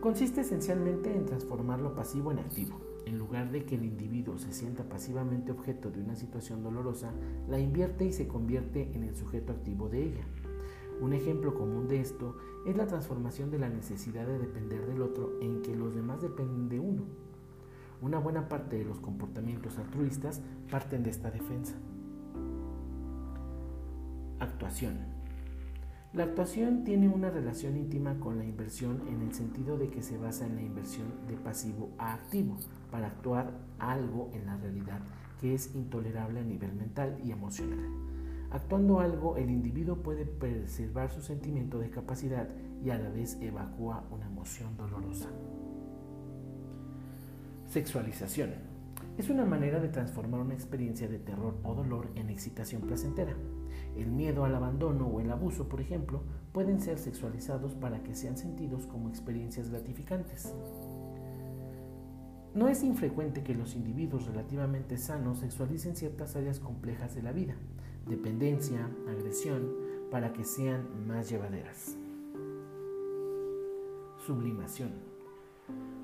Consiste 0.00 0.42
esencialmente 0.42 1.12
en 1.12 1.26
transformar 1.26 1.80
lo 1.80 1.94
pasivo 1.94 2.30
en 2.30 2.38
activo. 2.38 2.89
En 3.06 3.18
lugar 3.18 3.50
de 3.50 3.64
que 3.64 3.76
el 3.76 3.84
individuo 3.84 4.38
se 4.38 4.52
sienta 4.52 4.88
pasivamente 4.88 5.52
objeto 5.52 5.90
de 5.90 6.00
una 6.00 6.16
situación 6.16 6.62
dolorosa, 6.62 7.12
la 7.48 7.58
invierte 7.58 8.04
y 8.04 8.12
se 8.12 8.28
convierte 8.28 8.90
en 8.94 9.04
el 9.04 9.16
sujeto 9.16 9.52
activo 9.52 9.88
de 9.88 10.04
ella. 10.04 10.24
Un 11.00 11.14
ejemplo 11.14 11.54
común 11.54 11.88
de 11.88 12.00
esto 12.00 12.36
es 12.66 12.76
la 12.76 12.86
transformación 12.86 13.50
de 13.50 13.58
la 13.58 13.70
necesidad 13.70 14.26
de 14.26 14.38
depender 14.38 14.86
del 14.86 15.00
otro 15.00 15.40
en 15.40 15.62
que 15.62 15.74
los 15.74 15.94
demás 15.94 16.20
dependen 16.20 16.68
de 16.68 16.78
uno. 16.78 17.04
Una 18.02 18.18
buena 18.18 18.48
parte 18.48 18.76
de 18.76 18.84
los 18.84 19.00
comportamientos 19.00 19.78
altruistas 19.78 20.42
parten 20.70 21.02
de 21.02 21.10
esta 21.10 21.30
defensa. 21.30 21.74
Actuación. 24.38 25.19
La 26.12 26.24
actuación 26.24 26.82
tiene 26.82 27.08
una 27.08 27.30
relación 27.30 27.76
íntima 27.76 28.18
con 28.18 28.36
la 28.36 28.44
inversión 28.44 29.00
en 29.06 29.22
el 29.22 29.32
sentido 29.32 29.78
de 29.78 29.90
que 29.90 30.02
se 30.02 30.18
basa 30.18 30.44
en 30.44 30.56
la 30.56 30.62
inversión 30.62 31.06
de 31.28 31.36
pasivo 31.36 31.90
a 31.98 32.14
activo 32.14 32.56
para 32.90 33.06
actuar 33.06 33.52
algo 33.78 34.28
en 34.34 34.44
la 34.46 34.56
realidad 34.56 34.98
que 35.40 35.54
es 35.54 35.72
intolerable 35.76 36.40
a 36.40 36.42
nivel 36.42 36.72
mental 36.74 37.16
y 37.24 37.30
emocional. 37.30 37.78
Actuando 38.50 38.98
algo, 38.98 39.36
el 39.36 39.50
individuo 39.50 40.02
puede 40.02 40.26
preservar 40.26 41.12
su 41.12 41.22
sentimiento 41.22 41.78
de 41.78 41.90
capacidad 41.90 42.48
y 42.84 42.90
a 42.90 42.98
la 42.98 43.08
vez 43.08 43.38
evacúa 43.40 44.02
una 44.10 44.26
emoción 44.26 44.76
dolorosa. 44.76 45.28
Sexualización. 47.68 48.50
Es 49.16 49.30
una 49.30 49.44
manera 49.44 49.78
de 49.78 49.88
transformar 49.88 50.40
una 50.40 50.54
experiencia 50.54 51.06
de 51.06 51.20
terror 51.20 51.56
o 51.62 51.72
dolor 51.72 52.10
en 52.16 52.30
excitación 52.30 52.82
placentera. 52.82 53.36
El 53.96 54.10
miedo 54.10 54.44
al 54.44 54.54
abandono 54.54 55.06
o 55.06 55.20
el 55.20 55.30
abuso, 55.30 55.68
por 55.68 55.80
ejemplo, 55.80 56.22
pueden 56.52 56.80
ser 56.80 56.98
sexualizados 56.98 57.74
para 57.74 58.02
que 58.02 58.14
sean 58.14 58.36
sentidos 58.36 58.86
como 58.86 59.08
experiencias 59.08 59.70
gratificantes. 59.70 60.54
No 62.54 62.68
es 62.68 62.82
infrecuente 62.82 63.44
que 63.44 63.54
los 63.54 63.76
individuos 63.76 64.26
relativamente 64.26 64.98
sanos 64.98 65.38
sexualicen 65.38 65.94
ciertas 65.94 66.34
áreas 66.34 66.58
complejas 66.58 67.14
de 67.14 67.22
la 67.22 67.32
vida, 67.32 67.54
dependencia, 68.06 68.90
agresión, 69.08 69.70
para 70.10 70.32
que 70.32 70.44
sean 70.44 71.06
más 71.06 71.30
llevaderas. 71.30 71.96
Sublimación. 74.26 75.09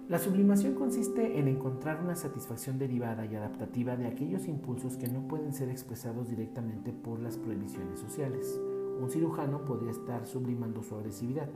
La 0.09 0.21
sublimación 0.21 0.75
consiste 0.75 1.37
en 1.41 1.49
encontrar 1.49 2.01
una 2.01 2.15
satisfacción 2.15 2.79
derivada 2.79 3.27
y 3.27 3.35
adaptativa 3.35 3.97
de 3.97 4.07
aquellos 4.07 4.47
impulsos 4.47 4.97
que 4.97 5.09
no 5.09 5.27
pueden 5.27 5.53
ser 5.53 5.69
expresados 5.69 6.29
directamente 6.29 6.93
por 6.93 7.19
las 7.19 7.37
prohibiciones 7.37 7.99
sociales. 7.99 8.61
Un 9.01 9.11
cirujano 9.11 9.65
podría 9.65 9.91
estar 9.91 10.25
sublimando 10.25 10.85
su 10.85 10.95
agresividad, 10.95 11.49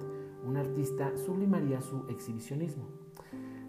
un 0.44 0.56
artista 0.56 1.16
sublimaría 1.16 1.80
su 1.80 2.08
exhibicionismo. 2.08 2.88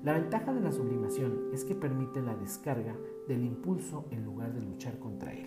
La 0.03 0.13
ventaja 0.13 0.51
de 0.51 0.61
la 0.61 0.71
sublimación 0.71 1.49
es 1.53 1.63
que 1.63 1.75
permite 1.75 2.23
la 2.23 2.35
descarga 2.35 2.95
del 3.27 3.45
impulso 3.45 4.05
en 4.09 4.25
lugar 4.25 4.51
de 4.51 4.61
luchar 4.61 4.97
contra 4.97 5.31
él. 5.31 5.45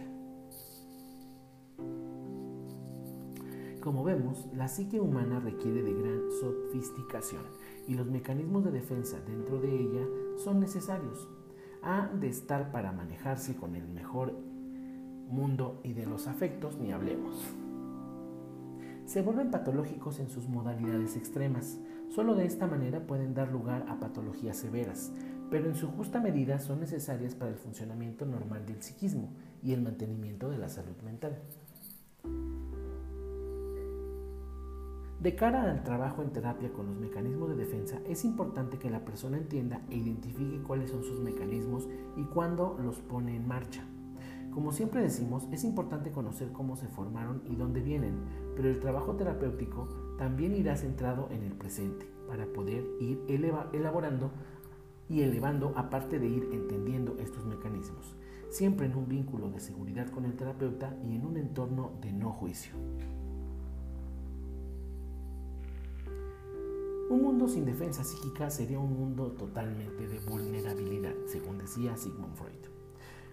Como 3.81 4.05
vemos, 4.05 4.47
la 4.55 4.69
psique 4.69 5.01
humana 5.01 5.41
requiere 5.41 5.83
de 5.83 5.93
gran 5.93 6.31
sofisticación 6.41 7.43
y 7.87 7.95
los 7.95 8.07
mecanismos 8.07 8.65
de 8.65 8.71
defensa 8.71 9.21
dentro 9.27 9.61
de 9.61 9.75
ella 9.75 10.07
son 10.37 10.61
necesarios. 10.61 11.29
Ha 11.83 12.09
de 12.09 12.29
estar 12.29 12.71
para 12.73 12.93
manejarse 12.93 13.57
con 13.57 13.77
el 13.77 13.87
mejor 13.87 14.33
mundo 15.29 15.81
y 15.83 15.93
de 15.93 16.07
los 16.07 16.27
afectos 16.27 16.79
ni 16.79 16.93
hablemos. 16.93 17.45
Se 19.05 19.21
vuelven 19.21 19.51
patológicos 19.51 20.19
en 20.19 20.31
sus 20.31 20.49
modalidades 20.49 21.17
extremas. 21.17 21.79
Solo 22.09 22.35
de 22.35 22.47
esta 22.47 22.67
manera 22.67 23.07
pueden 23.07 23.35
dar 23.35 23.53
lugar 23.53 23.85
a 23.89 24.01
patologías 24.01 24.57
severas, 24.57 25.13
pero 25.51 25.69
en 25.69 25.75
su 25.75 25.89
justa 25.89 26.21
medida 26.21 26.59
son 26.59 26.81
necesarias 26.81 27.35
para 27.35 27.51
el 27.51 27.59
funcionamiento 27.59 28.25
normal 28.25 28.65
del 28.65 28.83
psiquismo 28.83 29.35
y 29.63 29.73
el 29.73 29.83
mantenimiento 29.83 30.49
de 30.49 30.59
la 30.59 30.69
salud 30.69 30.97
mental. 31.05 31.39
De 35.25 35.35
cara 35.35 35.71
al 35.71 35.83
trabajo 35.83 36.21
en 36.21 36.35
terapia 36.35 36.71
con 36.71 36.85
los 36.85 36.99
mecanismos 36.99 37.49
de 37.49 37.57
defensa, 37.57 37.99
es 38.07 38.27
importante 38.27 38.79
que 38.79 38.91
la 38.91 39.07
persona 39.07 39.39
entienda 39.39 39.81
e 39.89 39.97
identifique 39.97 40.63
cuáles 40.63 40.91
son 40.91 41.03
sus 41.03 41.19
mecanismos 41.19 41.89
y 42.15 42.25
cuándo 42.25 42.77
los 42.79 42.99
pone 42.99 43.35
en 43.35 43.49
marcha. 43.49 43.87
Como 44.53 44.71
siempre 44.71 45.01
decimos, 45.01 45.49
es 45.51 45.65
importante 45.65 46.13
conocer 46.13 46.53
cómo 46.53 46.77
se 46.77 46.89
formaron 46.89 47.41
y 47.47 47.57
dónde 47.57 47.81
vienen, 47.81 48.17
pero 48.55 48.69
el 48.69 48.81
trabajo 48.81 49.17
terapéutico 49.17 49.89
también 50.19 50.55
irá 50.55 50.77
centrado 50.77 51.31
en 51.31 51.43
el 51.43 51.55
presente, 51.55 52.07
para 52.29 52.45
poder 52.45 52.85
ir 53.01 53.25
elaborando 53.73 54.31
y 55.09 55.23
elevando 55.23 55.73
aparte 55.75 56.19
de 56.19 56.27
ir 56.27 56.51
entendiendo 56.53 57.17
estos 57.19 57.47
mecanismos, 57.47 58.15
siempre 58.51 58.85
en 58.85 58.95
un 58.95 59.09
vínculo 59.09 59.49
de 59.49 59.61
seguridad 59.61 60.11
con 60.11 60.27
el 60.27 60.37
terapeuta 60.37 60.95
y 61.03 61.17
en 61.17 61.25
un 61.25 61.39
entorno 61.39 61.93
de 62.03 62.13
no 62.13 62.31
juicio. 62.31 62.75
Un 67.11 67.21
mundo 67.21 67.49
sin 67.49 67.67
defensa 67.67 68.03
psíquica 68.03 68.49
sería 68.49 68.79
un 68.79 68.99
mundo 68.99 69.33
totalmente 69.33 70.09
de 70.09 70.19
vulnerabilidad, 70.21 71.13
según 71.27 71.59
decía 71.59 71.99
Sigmund 71.99 72.35
Freud. 72.35 72.71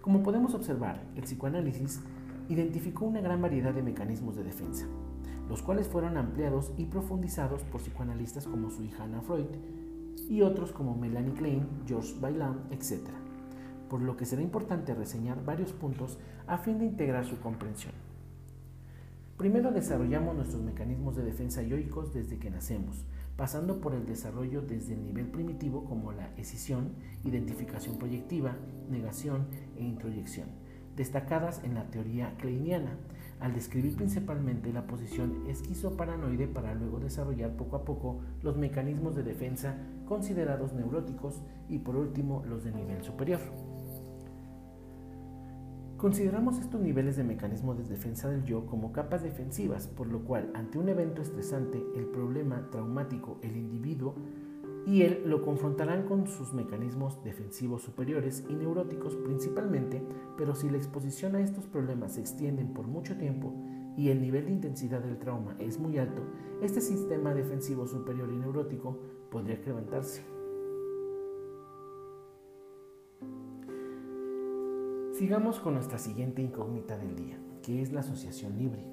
Como 0.02 0.24
podemos 0.24 0.54
observar, 0.54 1.02
el 1.16 1.24
psicoanálisis 1.24 2.02
identificó 2.50 3.06
una 3.06 3.22
gran 3.22 3.42
variedad 3.42 3.74
de 3.74 3.82
mecanismos 3.82 4.36
de 4.36 4.44
defensa, 4.44 4.88
los 5.48 5.62
cuales 5.62 5.88
fueron 5.88 6.18
ampliados 6.18 6.74
y 6.78 6.86
profundizados 6.86 7.64
por 7.64 7.80
psicoanalistas 7.80 8.46
como 8.46 8.72
su 8.72 8.84
hija 8.84 9.06
Anna 9.06 9.22
Freud 9.22 9.48
y 10.28 10.42
otros 10.42 10.74
como 10.74 10.98
Melanie 10.98 11.34
Klein, 11.34 11.66
George 11.88 12.16
Bailan, 12.20 12.68
etc. 12.72 13.08
Por 13.90 14.02
lo 14.02 14.18
que 14.18 14.26
será 14.26 14.42
importante 14.42 14.94
reseñar 14.94 15.46
varios 15.46 15.72
puntos 15.72 16.20
a 16.46 16.58
fin 16.58 16.78
de 16.78 16.86
integrar 16.86 17.26
su 17.26 17.40
comprensión. 17.40 17.94
Primero 19.38 19.72
desarrollamos 19.72 20.36
nuestros 20.36 20.62
mecanismos 20.62 21.16
de 21.16 21.24
defensa 21.24 21.64
yoicos 21.64 22.14
desde 22.14 22.38
que 22.38 22.52
nacemos, 22.52 23.06
pasando 23.42 23.82
por 23.82 23.96
el 23.96 24.06
desarrollo 24.06 24.62
desde 24.62 24.94
el 24.94 25.04
nivel 25.04 25.26
primitivo 25.26 25.84
como 25.86 26.12
la 26.12 26.30
escisión, 26.38 26.92
identificación 27.24 27.98
proyectiva, 27.98 28.56
negación 28.88 29.48
e 29.76 29.84
introyección, 29.84 30.50
destacadas 30.96 31.64
en 31.64 31.74
la 31.74 31.90
teoría 31.90 32.36
kleiniana, 32.38 33.00
al 33.40 33.56
describir 33.56 33.96
principalmente 33.96 34.72
la 34.72 34.86
posición 34.86 35.48
esquizoparanoide 35.48 36.48
para 36.48 36.76
luego 36.76 37.00
desarrollar 37.00 37.58
poco 37.58 37.78
a 37.78 37.84
poco 37.84 38.20
los 38.44 38.58
mecanismos 38.58 39.16
de 39.16 39.24
defensa 39.24 39.76
considerados 40.06 40.74
neuróticos 40.74 41.42
y 41.68 41.80
por 41.80 41.96
último 41.96 42.44
los 42.46 42.64
de 42.64 42.74
nivel 42.74 43.04
superior. 43.04 43.40
Consideramos 46.02 46.58
estos 46.58 46.82
niveles 46.82 47.16
de 47.16 47.24
mecanismos 47.24 47.78
de 47.78 47.84
defensa 47.84 48.28
del 48.28 48.44
yo 48.44 48.66
como 48.66 48.92
capas 48.92 49.22
defensivas, 49.22 49.86
por 49.86 50.08
lo 50.08 50.24
cual 50.24 50.50
ante 50.56 50.80
un 50.80 50.90
evento 50.90 51.22
estresante, 51.22 51.80
el 51.96 52.08
problema 52.08 52.72
traumático, 52.72 53.38
el 53.44 53.56
individuo 53.56 54.16
y 54.88 55.04
él 55.04 55.22
lo 55.28 55.44
confrontarán 55.44 56.08
con 56.08 56.26
sus 56.26 56.54
mecanismos 56.54 57.24
defensivos 57.24 57.84
superiores 57.84 58.44
y 58.50 58.56
neuróticos 58.56 59.16
principalmente, 59.18 60.02
pero 60.40 60.56
si 60.56 60.72
la 60.72 60.78
exposición 60.78 61.36
a 61.36 61.42
estos 61.42 61.68
problemas 61.68 62.14
se 62.14 62.22
extienden 62.22 62.74
por 62.74 62.88
mucho 62.88 63.16
tiempo 63.16 63.54
y 63.96 64.10
el 64.10 64.22
nivel 64.22 64.46
de 64.46 64.54
intensidad 64.54 65.02
del 65.02 65.20
trauma 65.20 65.56
es 65.60 65.78
muy 65.78 66.00
alto, 66.00 66.24
este 66.64 66.82
sistema 66.82 67.36
defensivo 67.36 67.86
superior 67.86 68.32
y 68.32 68.38
neurótico 68.38 68.98
podría 69.30 69.58
incrementarse. 69.58 70.41
Sigamos 75.22 75.60
con 75.60 75.76
nuestra 75.76 76.00
siguiente 76.00 76.42
incógnita 76.42 76.98
del 76.98 77.16
día, 77.16 77.38
que 77.62 77.84
es 77.84 77.92
la 77.92 78.00
asociación 78.00 78.58
libre. 78.58 78.84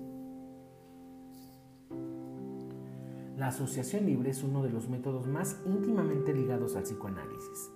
La 3.38 3.46
asociación 3.46 4.04
libre 4.04 4.28
es 4.28 4.42
uno 4.42 4.62
de 4.62 4.68
los 4.68 4.90
métodos 4.90 5.26
más 5.26 5.58
íntimamente 5.64 6.34
ligados 6.34 6.76
al 6.76 6.82
psicoanálisis. 6.82 7.70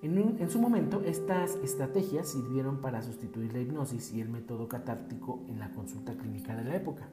En, 0.00 0.48
su 0.48 0.60
momento, 0.60 1.02
estas 1.04 1.56
estrategias 1.56 2.28
sirvieron 2.28 2.80
para 2.80 3.02
sustituir 3.02 3.52
la 3.52 3.58
hipnosis 3.58 4.12
y 4.12 4.20
el 4.20 4.28
método 4.28 4.68
catártico 4.68 5.42
en 5.48 5.58
la 5.58 5.74
consulta 5.74 6.16
clínica 6.16 6.54
de 6.54 6.62
la 6.62 6.76
época, 6.76 7.08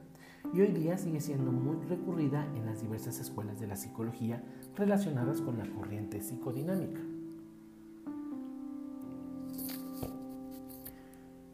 y 0.52 0.60
hoy 0.60 0.68
día 0.68 0.98
sigue 0.98 1.20
siendo 1.20 1.50
muy 1.50 1.84
recurrida 1.88 2.46
en 2.54 2.64
las 2.64 2.80
diversas 2.80 3.18
escuelas 3.18 3.58
de 3.58 3.66
la 3.66 3.74
psicología 3.74 4.40
relacionadas 4.76 5.40
con 5.40 5.58
la 5.58 5.68
corriente 5.68 6.22
psicodinámica. 6.22 7.00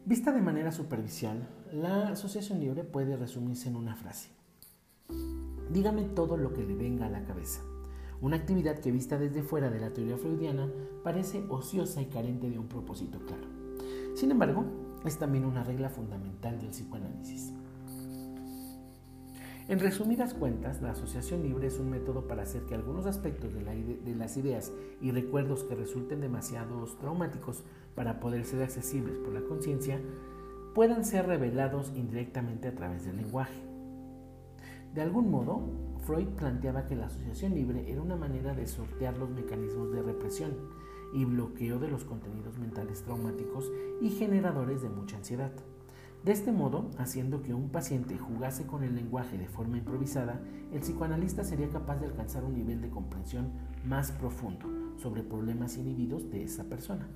Vista 0.03 0.31
de 0.31 0.41
manera 0.41 0.71
superficial, 0.71 1.47
la 1.71 2.09
asociación 2.09 2.59
libre 2.59 2.83
puede 2.83 3.15
resumirse 3.15 3.69
en 3.69 3.75
una 3.75 3.95
frase. 3.95 4.29
Dígame 5.71 6.05
todo 6.05 6.37
lo 6.37 6.53
que 6.53 6.63
le 6.63 6.73
venga 6.73 7.05
a 7.05 7.09
la 7.09 7.23
cabeza. 7.23 7.61
Una 8.19 8.37
actividad 8.37 8.79
que 8.79 8.91
vista 8.91 9.19
desde 9.19 9.43
fuera 9.43 9.69
de 9.69 9.79
la 9.79 9.93
teoría 9.93 10.17
freudiana 10.17 10.67
parece 11.03 11.45
ociosa 11.49 12.01
y 12.01 12.07
carente 12.07 12.49
de 12.49 12.57
un 12.57 12.67
propósito 12.67 13.19
claro. 13.27 13.47
Sin 14.15 14.31
embargo, 14.31 14.65
es 15.05 15.19
también 15.19 15.45
una 15.45 15.63
regla 15.63 15.89
fundamental 15.89 16.59
del 16.59 16.71
psicoanálisis. 16.71 17.53
En 19.71 19.79
resumidas 19.79 20.33
cuentas, 20.33 20.81
la 20.81 20.91
asociación 20.91 21.43
libre 21.43 21.67
es 21.67 21.79
un 21.79 21.89
método 21.89 22.27
para 22.27 22.43
hacer 22.43 22.63
que 22.63 22.75
algunos 22.75 23.05
aspectos 23.05 23.53
de, 23.53 24.15
las 24.15 24.35
ideas 24.35 24.73
y 24.99 25.11
recuerdos 25.11 25.63
que 25.63 25.75
resulten 25.75 26.19
demasiado 26.19 26.83
traumáticos 26.99 27.63
para 27.95 28.19
poder 28.19 28.43
ser 28.43 28.63
accesibles 28.63 29.17
por 29.19 29.31
la 29.31 29.39
conciencia 29.39 30.01
puedan 30.75 31.05
ser 31.05 31.25
revelados 31.25 31.93
indirectamente 31.95 32.67
a 32.67 32.75
través 32.75 33.05
del 33.05 33.15
lenguaje. 33.15 33.63
De 34.93 35.03
algún 35.03 35.31
modo, 35.31 35.61
Freud 36.05 36.27
planteaba 36.35 36.85
que 36.85 36.97
la 36.97 37.05
asociación 37.05 37.55
libre 37.55 37.89
era 37.89 38.01
una 38.01 38.17
manera 38.17 38.53
de 38.53 38.67
sortear 38.67 39.17
los 39.17 39.29
mecanismos 39.29 39.93
de 39.93 40.01
represión 40.01 40.51
y 41.13 41.23
bloqueo 41.23 41.79
de 41.79 41.87
los 41.87 42.03
contenidos 42.03 42.59
mentales 42.59 43.03
traumáticos 43.03 43.71
y 44.01 44.09
generadores 44.09 44.81
de 44.81 44.89
mucha 44.89 45.15
ansiedad. 45.15 45.53
De 46.23 46.31
este 46.31 46.51
modo, 46.51 46.91
haciendo 46.99 47.41
que 47.41 47.55
un 47.55 47.69
paciente 47.69 48.15
jugase 48.15 48.67
con 48.67 48.83
el 48.83 48.93
lenguaje 48.93 49.39
de 49.39 49.47
forma 49.47 49.79
improvisada, 49.79 50.39
el 50.71 50.81
psicoanalista 50.81 51.43
sería 51.43 51.67
capaz 51.69 51.97
de 51.97 52.05
alcanzar 52.05 52.43
un 52.43 52.53
nivel 52.53 52.79
de 52.79 52.91
comprensión 52.91 53.51
más 53.85 54.11
profundo 54.11 54.67
sobre 54.97 55.23
problemas 55.23 55.77
inhibidos 55.77 56.29
de 56.29 56.43
esa 56.43 56.65
persona. 56.65 57.07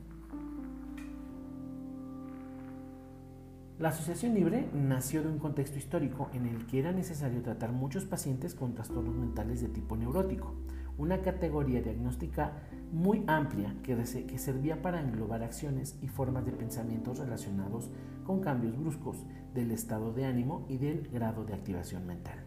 La 3.77 3.89
asociación 3.89 4.33
libre 4.33 4.69
nació 4.73 5.21
de 5.21 5.29
un 5.29 5.37
contexto 5.37 5.77
histórico 5.77 6.29
en 6.33 6.47
el 6.47 6.65
que 6.65 6.79
era 6.79 6.91
necesario 6.91 7.43
tratar 7.43 7.73
muchos 7.73 8.05
pacientes 8.05 8.55
con 8.55 8.73
trastornos 8.73 9.15
mentales 9.15 9.61
de 9.61 9.67
tipo 9.67 9.95
neurótico, 9.95 10.55
una 10.97 11.21
categoría 11.21 11.81
diagnóstica 11.81 12.53
muy 12.91 13.23
amplia 13.27 13.75
que, 13.83 14.05
servía 14.37 14.81
para 14.81 15.01
englobar 15.01 15.43
acciones 15.43 15.97
y 16.01 16.07
formas 16.07 16.45
de 16.45 16.51
pensamientos 16.51 17.19
relacionados 17.19 17.89
con 18.23 18.39
cambios 18.39 18.77
bruscos 18.77 19.17
del 19.53 19.71
estado 19.71 20.13
de 20.13 20.25
ánimo 20.25 20.65
y 20.69 20.77
del 20.77 21.09
grado 21.09 21.45
de 21.45 21.53
activación 21.53 22.05
mental. 22.07 22.39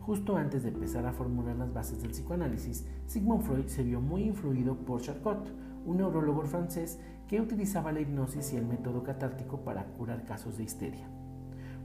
Justo 0.00 0.36
antes 0.36 0.62
de 0.62 0.68
empezar 0.68 1.06
a 1.06 1.12
formular 1.12 1.56
las 1.56 1.72
bases 1.72 2.00
del 2.00 2.12
psicoanálisis, 2.12 2.86
Sigmund 3.06 3.42
Freud 3.42 3.66
se 3.66 3.82
vio 3.82 4.00
muy 4.00 4.22
influido 4.22 4.76
por 4.76 5.00
Charcot, 5.00 5.50
un 5.84 5.96
neurólogo 5.96 6.42
francés 6.42 7.00
que 7.26 7.40
utilizaba 7.40 7.92
la 7.92 8.00
hipnosis 8.00 8.52
y 8.52 8.56
el 8.56 8.66
método 8.66 9.02
catártico 9.02 9.64
para 9.64 9.84
curar 9.84 10.24
casos 10.24 10.58
de 10.58 10.64
histeria. 10.64 11.08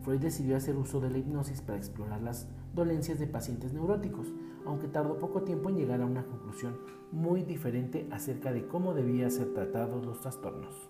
Freud 0.03 0.19
decidió 0.19 0.57
hacer 0.57 0.75
uso 0.75 0.99
de 0.99 1.09
la 1.09 1.17
hipnosis 1.19 1.61
para 1.61 1.77
explorar 1.77 2.21
las 2.21 2.47
dolencias 2.73 3.19
de 3.19 3.27
pacientes 3.27 3.73
neuróticos, 3.73 4.27
aunque 4.65 4.87
tardó 4.87 5.17
poco 5.17 5.41
tiempo 5.41 5.69
en 5.69 5.77
llegar 5.77 6.01
a 6.01 6.05
una 6.05 6.25
conclusión 6.25 6.77
muy 7.11 7.43
diferente 7.43 8.07
acerca 8.11 8.51
de 8.51 8.67
cómo 8.67 8.93
debían 8.93 9.31
ser 9.31 9.53
tratados 9.53 10.05
los 10.05 10.21
trastornos. 10.21 10.89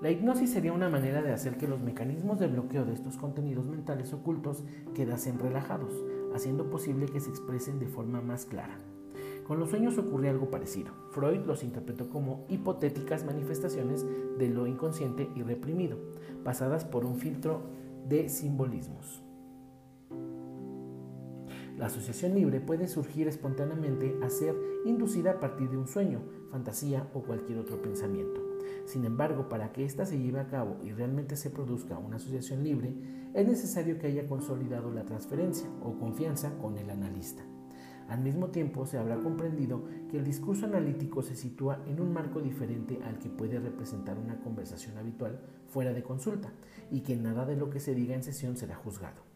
La 0.00 0.10
hipnosis 0.10 0.50
sería 0.50 0.72
una 0.72 0.88
manera 0.88 1.20
de 1.20 1.32
hacer 1.32 1.58
que 1.58 1.68
los 1.68 1.80
mecanismos 1.80 2.38
de 2.38 2.46
bloqueo 2.46 2.86
de 2.86 2.94
estos 2.94 3.18
contenidos 3.18 3.66
mentales 3.66 4.14
ocultos 4.14 4.64
quedasen 4.94 5.38
relajados, 5.38 5.92
haciendo 6.34 6.70
posible 6.70 7.04
que 7.04 7.20
se 7.20 7.28
expresen 7.28 7.78
de 7.78 7.86
forma 7.86 8.22
más 8.22 8.46
clara. 8.46 8.78
Con 9.46 9.58
los 9.58 9.68
sueños 9.68 9.98
ocurre 9.98 10.30
algo 10.30 10.50
parecido. 10.50 10.92
Freud 11.10 11.44
los 11.44 11.64
interpretó 11.64 12.08
como 12.08 12.46
hipotéticas 12.48 13.24
manifestaciones 13.24 14.06
de 14.38 14.48
lo 14.48 14.66
inconsciente 14.66 15.28
y 15.34 15.42
reprimido, 15.42 15.98
pasadas 16.44 16.86
por 16.86 17.04
un 17.04 17.16
filtro 17.16 17.60
de 18.08 18.30
simbolismos. 18.30 19.22
La 21.80 21.86
asociación 21.86 22.34
libre 22.34 22.60
puede 22.60 22.88
surgir 22.88 23.26
espontáneamente 23.26 24.14
a 24.22 24.28
ser 24.28 24.54
inducida 24.84 25.30
a 25.30 25.40
partir 25.40 25.70
de 25.70 25.78
un 25.78 25.88
sueño, 25.88 26.20
fantasía 26.50 27.08
o 27.14 27.22
cualquier 27.22 27.58
otro 27.58 27.80
pensamiento. 27.80 28.42
Sin 28.84 29.06
embargo, 29.06 29.48
para 29.48 29.72
que 29.72 29.86
ésta 29.86 30.04
se 30.04 30.18
lleve 30.18 30.40
a 30.40 30.46
cabo 30.46 30.76
y 30.84 30.92
realmente 30.92 31.36
se 31.36 31.48
produzca 31.48 31.96
una 31.96 32.16
asociación 32.16 32.64
libre, 32.64 32.92
es 33.32 33.48
necesario 33.48 33.98
que 33.98 34.08
haya 34.08 34.28
consolidado 34.28 34.92
la 34.92 35.06
transferencia 35.06 35.70
o 35.82 35.98
confianza 35.98 36.52
con 36.58 36.76
el 36.76 36.90
analista. 36.90 37.44
Al 38.10 38.20
mismo 38.20 38.48
tiempo, 38.48 38.84
se 38.84 38.98
habrá 38.98 39.16
comprendido 39.16 39.82
que 40.10 40.18
el 40.18 40.24
discurso 40.24 40.66
analítico 40.66 41.22
se 41.22 41.34
sitúa 41.34 41.82
en 41.86 42.02
un 42.02 42.12
marco 42.12 42.42
diferente 42.42 43.00
al 43.04 43.18
que 43.18 43.30
puede 43.30 43.58
representar 43.58 44.18
una 44.18 44.38
conversación 44.42 44.98
habitual 44.98 45.40
fuera 45.66 45.94
de 45.94 46.02
consulta 46.02 46.52
y 46.90 47.00
que 47.00 47.16
nada 47.16 47.46
de 47.46 47.56
lo 47.56 47.70
que 47.70 47.80
se 47.80 47.94
diga 47.94 48.14
en 48.14 48.22
sesión 48.22 48.58
será 48.58 48.76
juzgado. 48.76 49.29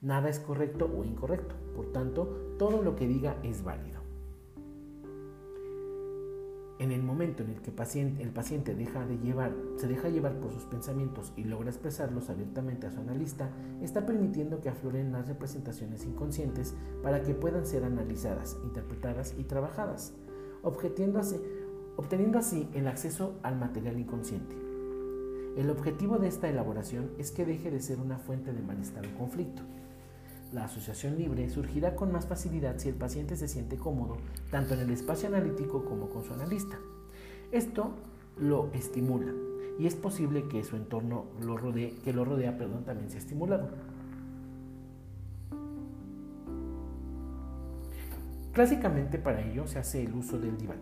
Nada 0.00 0.28
es 0.28 0.38
correcto 0.38 0.88
o 0.96 1.04
incorrecto, 1.04 1.56
por 1.74 1.90
tanto, 1.90 2.54
todo 2.56 2.82
lo 2.82 2.94
que 2.94 3.08
diga 3.08 3.36
es 3.42 3.64
válido. 3.64 3.98
En 6.78 6.92
el 6.92 7.02
momento 7.02 7.42
en 7.42 7.50
el 7.50 7.60
que 7.60 7.70
el 8.22 8.30
paciente 8.30 8.76
deja 8.76 9.04
de 9.04 9.18
llevar, 9.18 9.52
se 9.76 9.88
deja 9.88 10.08
llevar 10.08 10.38
por 10.38 10.52
sus 10.52 10.64
pensamientos 10.66 11.32
y 11.34 11.42
logra 11.42 11.70
expresarlos 11.70 12.30
abiertamente 12.30 12.86
a 12.86 12.92
su 12.92 13.00
analista, 13.00 13.50
está 13.82 14.06
permitiendo 14.06 14.60
que 14.60 14.68
afloren 14.68 15.10
las 15.10 15.26
representaciones 15.26 16.04
inconscientes 16.04 16.76
para 17.02 17.22
que 17.22 17.34
puedan 17.34 17.66
ser 17.66 17.82
analizadas, 17.82 18.56
interpretadas 18.62 19.34
y 19.36 19.42
trabajadas, 19.42 20.14
obteniendo 20.62 21.18
así 22.38 22.68
el 22.72 22.86
acceso 22.86 23.40
al 23.42 23.58
material 23.58 23.98
inconsciente. 23.98 24.54
El 25.56 25.70
objetivo 25.70 26.18
de 26.18 26.28
esta 26.28 26.48
elaboración 26.48 27.10
es 27.18 27.32
que 27.32 27.44
deje 27.44 27.72
de 27.72 27.80
ser 27.80 27.98
una 27.98 28.18
fuente 28.18 28.52
de 28.52 28.62
malestar 28.62 29.04
o 29.04 29.18
conflicto 29.18 29.64
la 30.52 30.64
asociación 30.64 31.18
libre 31.18 31.48
surgirá 31.50 31.94
con 31.94 32.12
más 32.12 32.26
facilidad 32.26 32.78
si 32.78 32.88
el 32.88 32.94
paciente 32.94 33.36
se 33.36 33.48
siente 33.48 33.76
cómodo 33.76 34.16
tanto 34.50 34.74
en 34.74 34.80
el 34.80 34.90
espacio 34.90 35.28
analítico 35.28 35.84
como 35.84 36.08
con 36.08 36.24
su 36.24 36.32
analista. 36.32 36.78
Esto 37.52 37.92
lo 38.38 38.70
estimula 38.72 39.32
y 39.78 39.86
es 39.86 39.94
posible 39.94 40.48
que 40.48 40.64
su 40.64 40.76
entorno 40.76 41.26
lo 41.42 41.56
rodee, 41.56 41.94
que 42.04 42.12
lo 42.12 42.24
rodea 42.24 42.56
perdón, 42.56 42.84
también 42.84 43.10
sea 43.10 43.20
estimulado. 43.20 43.68
Clásicamente 48.52 49.18
para 49.18 49.40
ello 49.42 49.66
se 49.68 49.78
hace 49.78 50.02
el 50.02 50.14
uso 50.14 50.38
del 50.38 50.58
diván, 50.58 50.80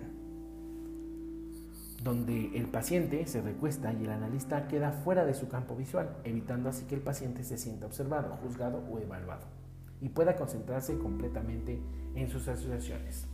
donde 2.07 2.57
el 2.57 2.67
paciente 2.69 3.27
se 3.27 3.43
recuesta 3.43 3.93
y 3.93 4.05
el 4.05 4.11
analista 4.11 4.69
queda 4.69 4.93
fuera 4.93 5.25
de 5.25 5.35
su 5.35 5.49
campo 5.49 5.75
visual, 5.75 6.17
evitando 6.23 6.69
así 6.69 6.85
que 6.85 6.95
el 6.95 7.01
paciente 7.01 7.43
se 7.43 7.59
sienta 7.59 7.87
observado, 7.87 8.37
juzgado 8.37 8.79
o 8.89 9.01
evaluado 9.01 9.45
y 10.01 10.09
pueda 10.11 10.37
concentrarse 10.37 10.97
completamente 10.99 11.81
en 12.15 12.29
sus 12.29 12.47
asociaciones. 12.47 13.27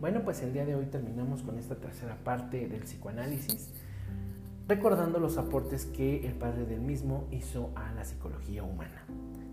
Bueno, 0.00 0.22
pues 0.24 0.40
el 0.40 0.54
día 0.54 0.64
de 0.64 0.74
hoy 0.74 0.86
terminamos 0.86 1.42
con 1.42 1.58
esta 1.58 1.74
tercera 1.74 2.16
parte 2.24 2.66
del 2.66 2.80
psicoanálisis, 2.80 3.74
recordando 4.66 5.20
los 5.20 5.36
aportes 5.36 5.84
que 5.84 6.26
el 6.26 6.32
padre 6.32 6.64
del 6.64 6.80
mismo 6.80 7.26
hizo 7.30 7.72
a 7.74 7.92
la 7.92 8.06
psicología 8.06 8.62
humana, 8.62 9.04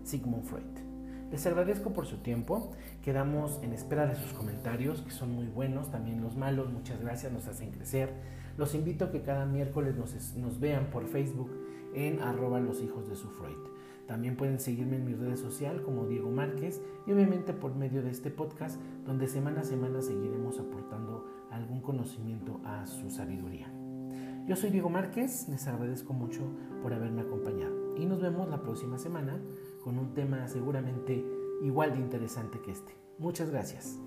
Sigmund 0.04 0.44
Freud. 0.44 0.87
Les 1.30 1.46
agradezco 1.46 1.92
por 1.92 2.06
su 2.06 2.18
tiempo. 2.18 2.72
Quedamos 3.02 3.60
en 3.62 3.74
espera 3.74 4.06
de 4.06 4.16
sus 4.16 4.32
comentarios, 4.32 5.02
que 5.02 5.10
son 5.10 5.32
muy 5.32 5.46
buenos. 5.46 5.90
También 5.90 6.22
los 6.22 6.36
malos, 6.36 6.72
muchas 6.72 7.00
gracias, 7.00 7.32
nos 7.32 7.46
hacen 7.46 7.70
crecer. 7.70 8.14
Los 8.56 8.74
invito 8.74 9.06
a 9.06 9.10
que 9.10 9.22
cada 9.22 9.44
miércoles 9.44 9.94
nos, 9.96 10.60
vean 10.60 10.90
por 10.90 11.06
Facebook 11.06 11.50
en 11.94 12.20
arroba 12.20 12.60
los 12.60 12.82
hijos 12.82 13.08
de 13.08 13.14
su 13.14 13.28
Freud. 13.28 13.58
También 14.06 14.36
pueden 14.36 14.58
seguirme 14.58 14.96
en 14.96 15.04
mi 15.04 15.14
redes 15.14 15.40
social 15.40 15.82
como 15.82 16.06
Diego 16.06 16.30
Márquez 16.30 16.80
y 17.06 17.12
obviamente 17.12 17.52
por 17.52 17.76
medio 17.76 18.02
de 18.02 18.10
este 18.10 18.30
podcast 18.30 18.80
donde 19.04 19.28
semana 19.28 19.60
a 19.60 19.64
semana 19.64 20.00
seguiremos 20.00 20.58
aportando 20.58 21.26
algún 21.50 21.82
conocimiento 21.82 22.58
a 22.64 22.86
su 22.86 23.10
sabiduría. 23.10 23.70
Yo 24.46 24.56
soy 24.56 24.70
Diego 24.70 24.88
Márquez, 24.88 25.46
les 25.50 25.66
agradezco 25.66 26.14
mucho 26.14 26.40
por 26.82 26.94
haberme 26.94 27.20
acompañado 27.20 27.94
y 27.98 28.06
nos 28.06 28.22
vemos 28.22 28.48
la 28.48 28.62
próxima 28.62 28.96
semana 28.96 29.38
con 29.88 29.98
un 29.98 30.12
tema 30.12 30.46
seguramente 30.48 31.24
igual 31.62 31.92
de 31.92 32.00
interesante 32.00 32.60
que 32.60 32.72
este. 32.72 32.94
Muchas 33.16 33.48
gracias. 33.48 33.98